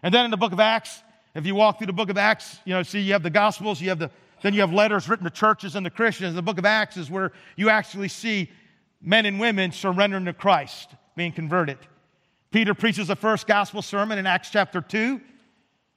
[0.00, 1.02] And then in the book of Acts,
[1.34, 3.80] If you walk through the book of Acts, you know, see, you have the Gospels,
[3.80, 4.10] you have the,
[4.42, 6.34] then you have letters written to churches and the Christians.
[6.34, 8.50] The book of Acts is where you actually see
[9.02, 11.78] men and women surrendering to Christ, being converted.
[12.52, 15.20] Peter preaches the first gospel sermon in Acts chapter 2.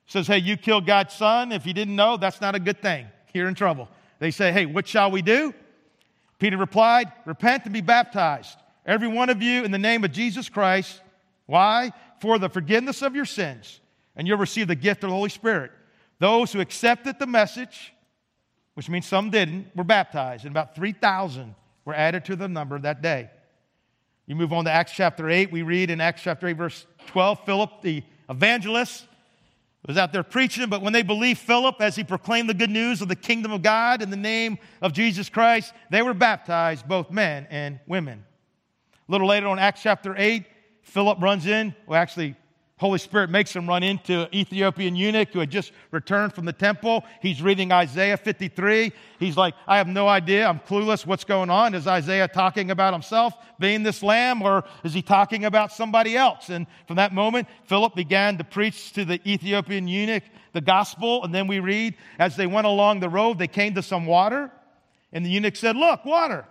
[0.08, 1.52] Says, hey, you killed God's son.
[1.52, 3.06] If you didn't know, that's not a good thing.
[3.34, 3.90] You're in trouble.
[4.18, 5.54] They say, hey, what shall we do?
[6.40, 10.50] Peter replied, repent and be baptized, every one of you, in the name of Jesus
[10.50, 11.02] Christ.
[11.46, 11.92] Why?
[12.22, 13.80] For the forgiveness of your sins,
[14.16, 15.72] and you'll receive the gift of the Holy Spirit.
[16.20, 17.94] Those who accepted the message,
[18.74, 23.02] which means some didn't, were baptized, and about 3,000 were added to the number that
[23.02, 23.30] day.
[24.26, 25.52] You move on to Acts chapter 8.
[25.52, 29.06] We read in Acts chapter 8, verse 12 Philip, the evangelist,
[29.86, 33.02] was out there preaching, but when they believed Philip as he proclaimed the good news
[33.02, 37.12] of the kingdom of God in the name of Jesus Christ, they were baptized, both
[37.12, 38.26] men and women.
[39.08, 40.46] A little later on, Acts chapter 8,
[40.82, 41.76] Philip runs in.
[41.86, 42.36] Well, actually,
[42.80, 46.54] Holy Spirit makes him run into an Ethiopian eunuch who had just returned from the
[46.54, 47.04] temple.
[47.24, 48.92] He's reading Isaiah 53.
[49.20, 50.48] He's like, I have no idea.
[50.48, 51.04] I'm clueless.
[51.04, 51.74] What's going on?
[51.74, 56.50] Is Isaiah talking about himself being this lamb, or is he talking about somebody else?
[56.50, 60.24] And from that moment, Philip began to preach to the Ethiopian eunuch
[60.54, 61.24] the gospel.
[61.24, 64.52] And then we read, as they went along the road, they came to some water.
[65.12, 66.46] And the eunuch said, Look, water.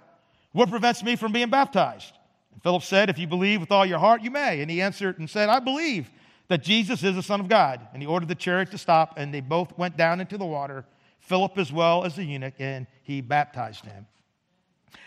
[0.51, 2.13] What prevents me from being baptized?
[2.53, 4.61] And Philip said, If you believe with all your heart, you may.
[4.61, 6.11] And he answered and said, I believe
[6.49, 7.87] that Jesus is the Son of God.
[7.93, 10.85] And he ordered the chariot to stop, and they both went down into the water,
[11.19, 14.07] Philip as well as the eunuch, and he baptized him.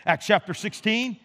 [0.06, 1.18] Acts chapter 16,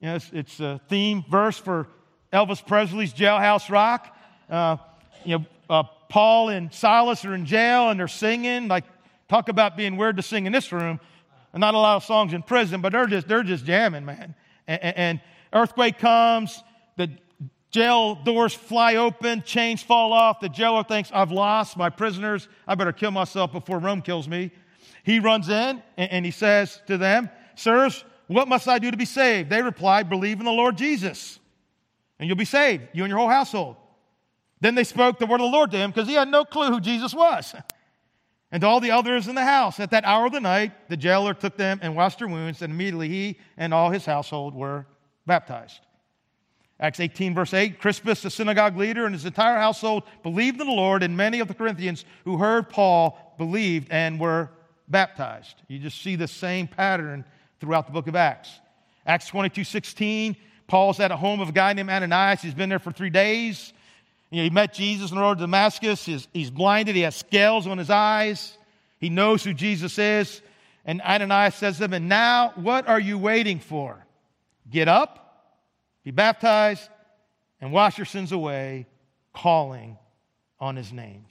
[0.00, 1.88] you know, it's, it's a theme verse for
[2.32, 4.16] Elvis Presley's Jailhouse Rock.
[4.50, 4.76] Uh,
[5.24, 8.68] you know, uh, Paul and Silas are in jail and they're singing.
[8.68, 8.84] Like,
[9.28, 10.98] talk about being weird to sing in this room.
[11.54, 14.34] Not a lot of songs in prison, but they're just, they're just jamming, man.
[14.66, 15.20] And, and
[15.52, 16.62] earthquake comes,
[16.96, 17.10] the
[17.72, 20.40] Jail doors fly open, chains fall off.
[20.40, 22.46] The jailer thinks, I've lost my prisoners.
[22.68, 24.50] I better kill myself before Rome kills me.
[25.04, 29.06] He runs in and, he says to them, Sirs, what must I do to be
[29.06, 29.48] saved?
[29.48, 31.40] They replied, Believe in the Lord Jesus,
[32.18, 33.76] and you'll be saved, you and your whole household.
[34.60, 36.70] Then they spoke the word of the Lord to him because he had no clue
[36.70, 37.54] who Jesus was.
[38.54, 40.96] And to all the others in the house, at that hour of the night, the
[40.98, 44.84] jailer took them and washed their wounds, and immediately he and all his household were
[45.24, 45.80] baptized.
[46.82, 50.72] Acts 18, verse 8 Crispus, the synagogue leader, and his entire household believed in the
[50.72, 54.50] Lord, and many of the Corinthians who heard Paul believed and were
[54.88, 55.62] baptized.
[55.68, 57.24] You just see the same pattern
[57.60, 58.50] throughout the book of Acts.
[59.06, 62.42] Acts 22, 16, Paul's at a home of a guy named Ananias.
[62.42, 63.72] He's been there for three days.
[64.30, 66.04] You know, he met Jesus on the road to Damascus.
[66.04, 66.96] He's, he's blinded.
[66.96, 68.58] He has scales on his eyes.
[68.98, 70.42] He knows who Jesus is.
[70.84, 74.04] And Ananias says to him, And now, what are you waiting for?
[74.68, 75.21] Get up
[76.04, 76.88] be baptized,
[77.60, 78.86] and wash your sins away,
[79.32, 79.96] calling
[80.60, 81.28] on his names.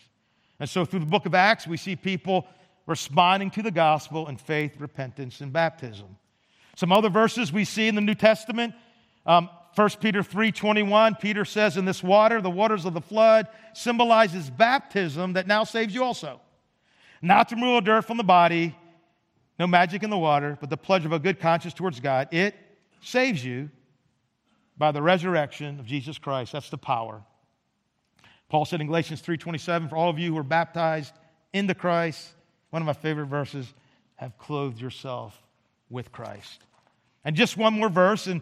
[0.60, 2.48] And so through the book of Acts, we see people
[2.88, 6.18] responding to the gospel in faith, repentance, and baptism.
[6.76, 8.74] Some other verses we see in the New Testament.
[9.26, 14.50] Um, 1 Peter 3:21, Peter says, "In this water, the waters of the flood, symbolizes
[14.50, 16.42] baptism that now saves you also.
[17.22, 18.76] Not to remove dirt from the body,
[19.60, 22.28] no magic in the water, but the pledge of a good conscience towards God.
[22.32, 22.56] It
[23.02, 23.70] saves you
[24.78, 26.54] by the resurrection of Jesus Christ.
[26.54, 27.22] That's the power.
[28.50, 31.14] Paul said in Galatians 3:27, "For all of you who are baptized
[31.54, 32.34] into Christ,
[32.70, 33.74] one of my favorite verses,
[34.16, 35.42] have clothed yourself
[35.90, 36.64] with Christ."
[37.24, 38.42] And just one more verse, and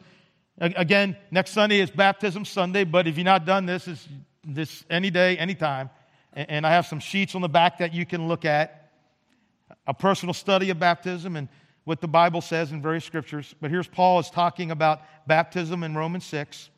[0.57, 2.83] again, next Sunday is Baptism Sunday.
[2.85, 4.07] But if you've not done this, it's
[4.43, 5.89] this any day, anytime.
[6.33, 8.91] And I have some sheets on the back that you can look at,
[9.85, 11.49] a personal study of baptism, and
[11.89, 13.55] what the Bible says in various scriptures.
[13.59, 16.69] But here's Paul is talking about baptism in Romans 6.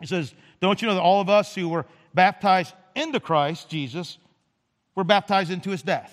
[0.00, 4.18] He says, Don't you know that all of us who were baptized into Christ Jesus
[4.94, 6.12] were baptized into his death?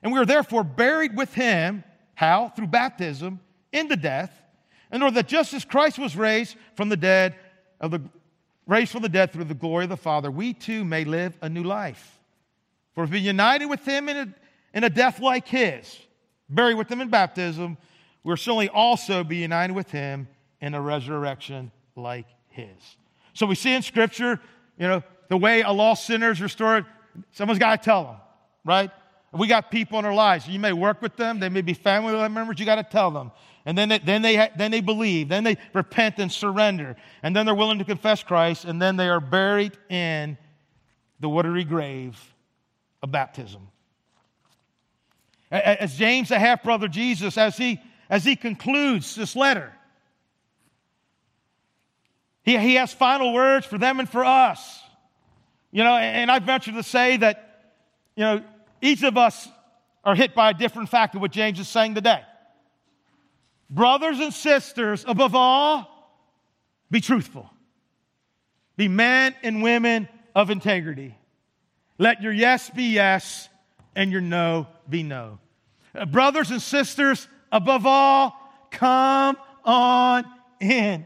[0.00, 1.82] And we are therefore buried with him.
[2.14, 2.52] How?
[2.54, 3.40] Through baptism
[3.72, 4.40] into death,
[4.92, 7.34] in order that just as Christ was raised from the dead,
[7.80, 8.00] of the,
[8.68, 11.48] raised from the dead through the glory of the Father, we too may live a
[11.48, 12.20] new life.
[12.94, 14.34] For if we united with him in a,
[14.72, 15.98] in a death like his,
[16.48, 17.76] buried with him in baptism,
[18.24, 20.28] we'll certainly also be united with him
[20.60, 22.96] in a resurrection like his.
[23.34, 24.40] So we see in Scripture,
[24.78, 26.86] you know, the way a lost sinner is restored,
[27.32, 28.16] someone's got to tell them,
[28.64, 28.90] right?
[29.32, 30.48] We got people in our lives.
[30.48, 33.30] You may work with them, they may be family members, you got to tell them.
[33.66, 37.44] And then they, then, they, then they believe, then they repent and surrender, and then
[37.44, 40.38] they're willing to confess Christ, and then they are buried in
[41.20, 42.18] the watery grave
[43.02, 43.68] of baptism.
[45.50, 47.80] As James, the half brother Jesus, as he,
[48.10, 49.72] as he concludes this letter,
[52.42, 54.80] he, he has final words for them and for us.
[55.70, 57.72] You know, and I venture to say that,
[58.16, 58.42] you know,
[58.80, 59.48] each of us
[60.04, 62.22] are hit by a different factor, what James is saying today.
[63.70, 65.86] Brothers and sisters, above all,
[66.90, 67.50] be truthful.
[68.76, 71.14] Be men and women of integrity.
[71.98, 73.48] Let your yes be yes
[73.98, 75.40] and your no be no.
[75.92, 78.32] Uh, brothers and sisters, above all,
[78.70, 80.24] come on
[80.60, 81.04] in.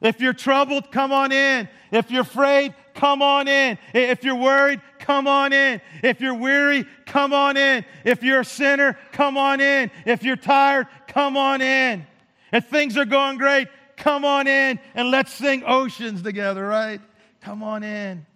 [0.00, 1.68] If you're troubled, come on in.
[1.92, 3.78] If you're afraid, come on in.
[3.94, 5.80] If you're worried, come on in.
[6.02, 7.84] If you're weary, come on in.
[8.04, 9.92] If you're a sinner, come on in.
[10.04, 12.04] If you're tired, come on in.
[12.52, 17.00] If things are going great, come on in and let's sing oceans together, right?
[17.42, 18.26] Come on in.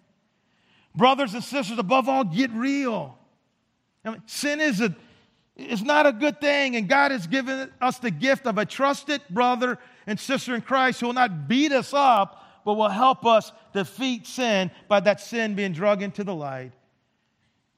[0.95, 3.17] Brothers and sisters, above all, get real.
[4.05, 4.95] I mean, sin is a
[5.55, 9.21] is not a good thing, and God has given us the gift of a trusted
[9.29, 13.51] brother and sister in Christ who will not beat us up, but will help us
[13.73, 16.73] defeat sin by that sin being drug into the light.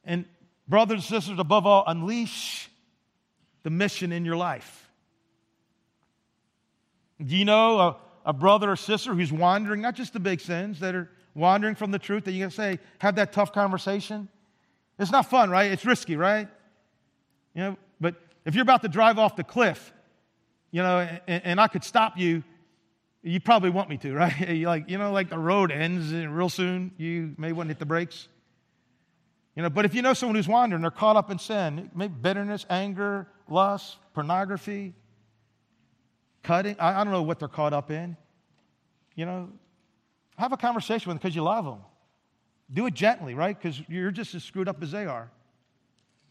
[0.04, 0.24] And,
[0.66, 2.68] brothers and sisters, above all, unleash
[3.62, 4.90] the mission in your life.
[7.24, 10.80] Do you know a, a brother or sister who's wandering, not just the big sins
[10.80, 14.28] that are wandering from the truth, that you can say, have that tough conversation?
[14.98, 15.70] It's not fun, right?
[15.70, 16.48] It's risky, right?
[17.54, 19.92] You know, but if you're about to drive off the cliff,
[20.70, 22.42] you know, and, and I could stop you,
[23.22, 24.48] you probably want me to, right?
[24.48, 27.78] you like, you know, like the road ends real soon, you may want to hit
[27.78, 28.28] the brakes.
[29.54, 32.14] You know, but if you know someone who's wandering, they're caught up in sin, maybe
[32.14, 34.94] bitterness, anger, lust, pornography,
[36.44, 38.16] cutting, I, I don't know what they're caught up in.
[39.16, 39.48] You know,
[40.36, 41.80] have a conversation with them because you love them.
[42.72, 43.56] Do it gently, right?
[43.56, 45.30] Because you're just as screwed up as they are.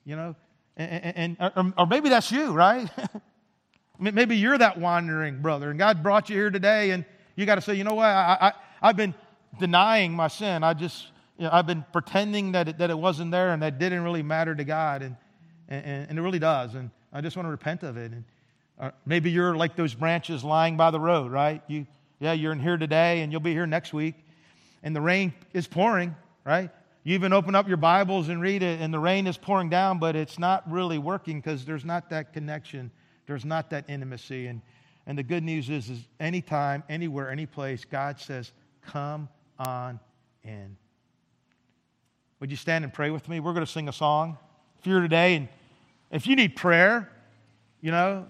[0.05, 0.35] You know,
[0.77, 2.89] and, and or, or maybe that's you, right?
[3.99, 7.03] Maybe you're that wandering brother, and God brought you here today, and
[7.35, 8.05] you got to say, you know what?
[8.05, 9.15] I, I, have been
[9.59, 10.63] denying my sin.
[10.63, 11.07] I just,
[11.37, 14.21] you know, I've been pretending that it, that it wasn't there and that didn't really
[14.21, 15.15] matter to God, and,
[15.67, 16.75] and, and it really does.
[16.75, 18.11] And I just want to repent of it.
[18.11, 18.23] And
[18.79, 21.63] uh, maybe you're like those branches lying by the road, right?
[21.67, 21.87] You,
[22.19, 24.15] yeah, you're in here today, and you'll be here next week,
[24.83, 26.15] and the rain is pouring,
[26.47, 26.71] right?
[27.03, 29.99] You even open up your Bibles and read it, and the rain is pouring down,
[29.99, 32.91] but it's not really working because there's not that connection
[33.27, 34.47] there's not that intimacy.
[34.47, 34.61] And,
[35.05, 39.29] and the good news is, is anytime, anywhere, any place, God says, come
[39.59, 39.99] on
[40.43, 40.75] in.
[42.39, 43.39] Would you stand and pray with me?
[43.39, 44.37] We're going to sing a song.
[44.79, 45.49] If you're today and
[46.09, 47.11] if you need prayer,
[47.81, 48.25] you know,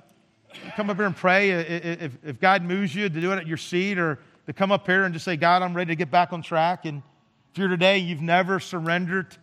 [0.76, 1.51] come up here and pray.
[1.51, 4.88] If, if God moves you to do it at your seat or to come up
[4.88, 6.86] here and just say, God, I'm ready to get back on track.
[6.86, 7.03] And
[7.57, 9.35] you're today, you've never surrendered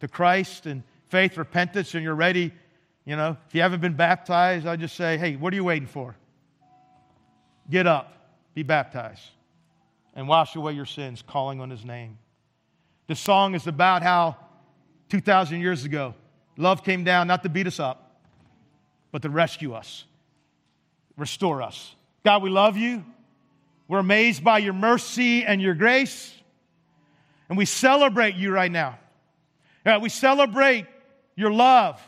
[0.00, 2.52] to Christ and faith, repentance, and you're ready
[3.04, 5.88] you know, if you haven't been baptized, I just say, hey, what are you waiting
[5.88, 6.14] for?
[7.68, 8.12] Get up,
[8.54, 9.22] be baptized,
[10.14, 12.18] and wash away your sins, calling on his name.
[13.08, 14.36] This song is about how
[15.08, 16.14] 2,000 years ago,
[16.56, 18.20] love came down not to beat us up,
[19.10, 20.04] but to rescue us,
[21.16, 21.94] restore us.
[22.24, 23.04] God, we love you.
[23.88, 26.32] We're amazed by your mercy and your grace.
[27.52, 28.98] And we celebrate you right now.
[30.00, 30.86] we celebrate
[31.36, 32.00] your love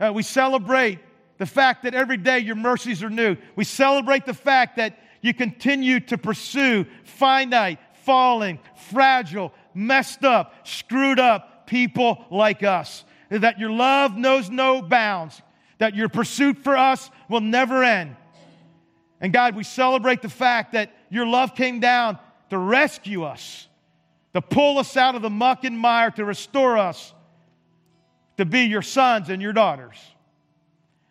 [0.00, 0.98] uh, we celebrate
[1.38, 3.36] the fact that every day your mercies are new.
[3.56, 11.18] We celebrate the fact that you continue to pursue finite, falling, fragile, messed up, screwed
[11.18, 13.04] up people like us.
[13.30, 15.42] That your love knows no bounds,
[15.78, 18.16] that your pursuit for us will never end.
[19.20, 22.18] And God, we celebrate the fact that your love came down
[22.50, 23.66] to rescue us,
[24.38, 27.12] to pull us out of the muck and mire, to restore us
[28.36, 29.96] to be your sons and your daughters.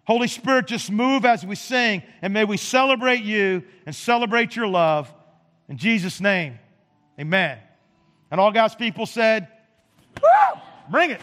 [0.05, 4.65] Holy Spirit, just move as we sing, and may we celebrate you and celebrate your
[4.65, 5.13] love.
[5.67, 6.57] In Jesus' name,
[7.19, 7.57] amen.
[8.31, 9.49] And all God's people said,
[10.23, 10.61] Woo!
[10.89, 11.21] Bring it.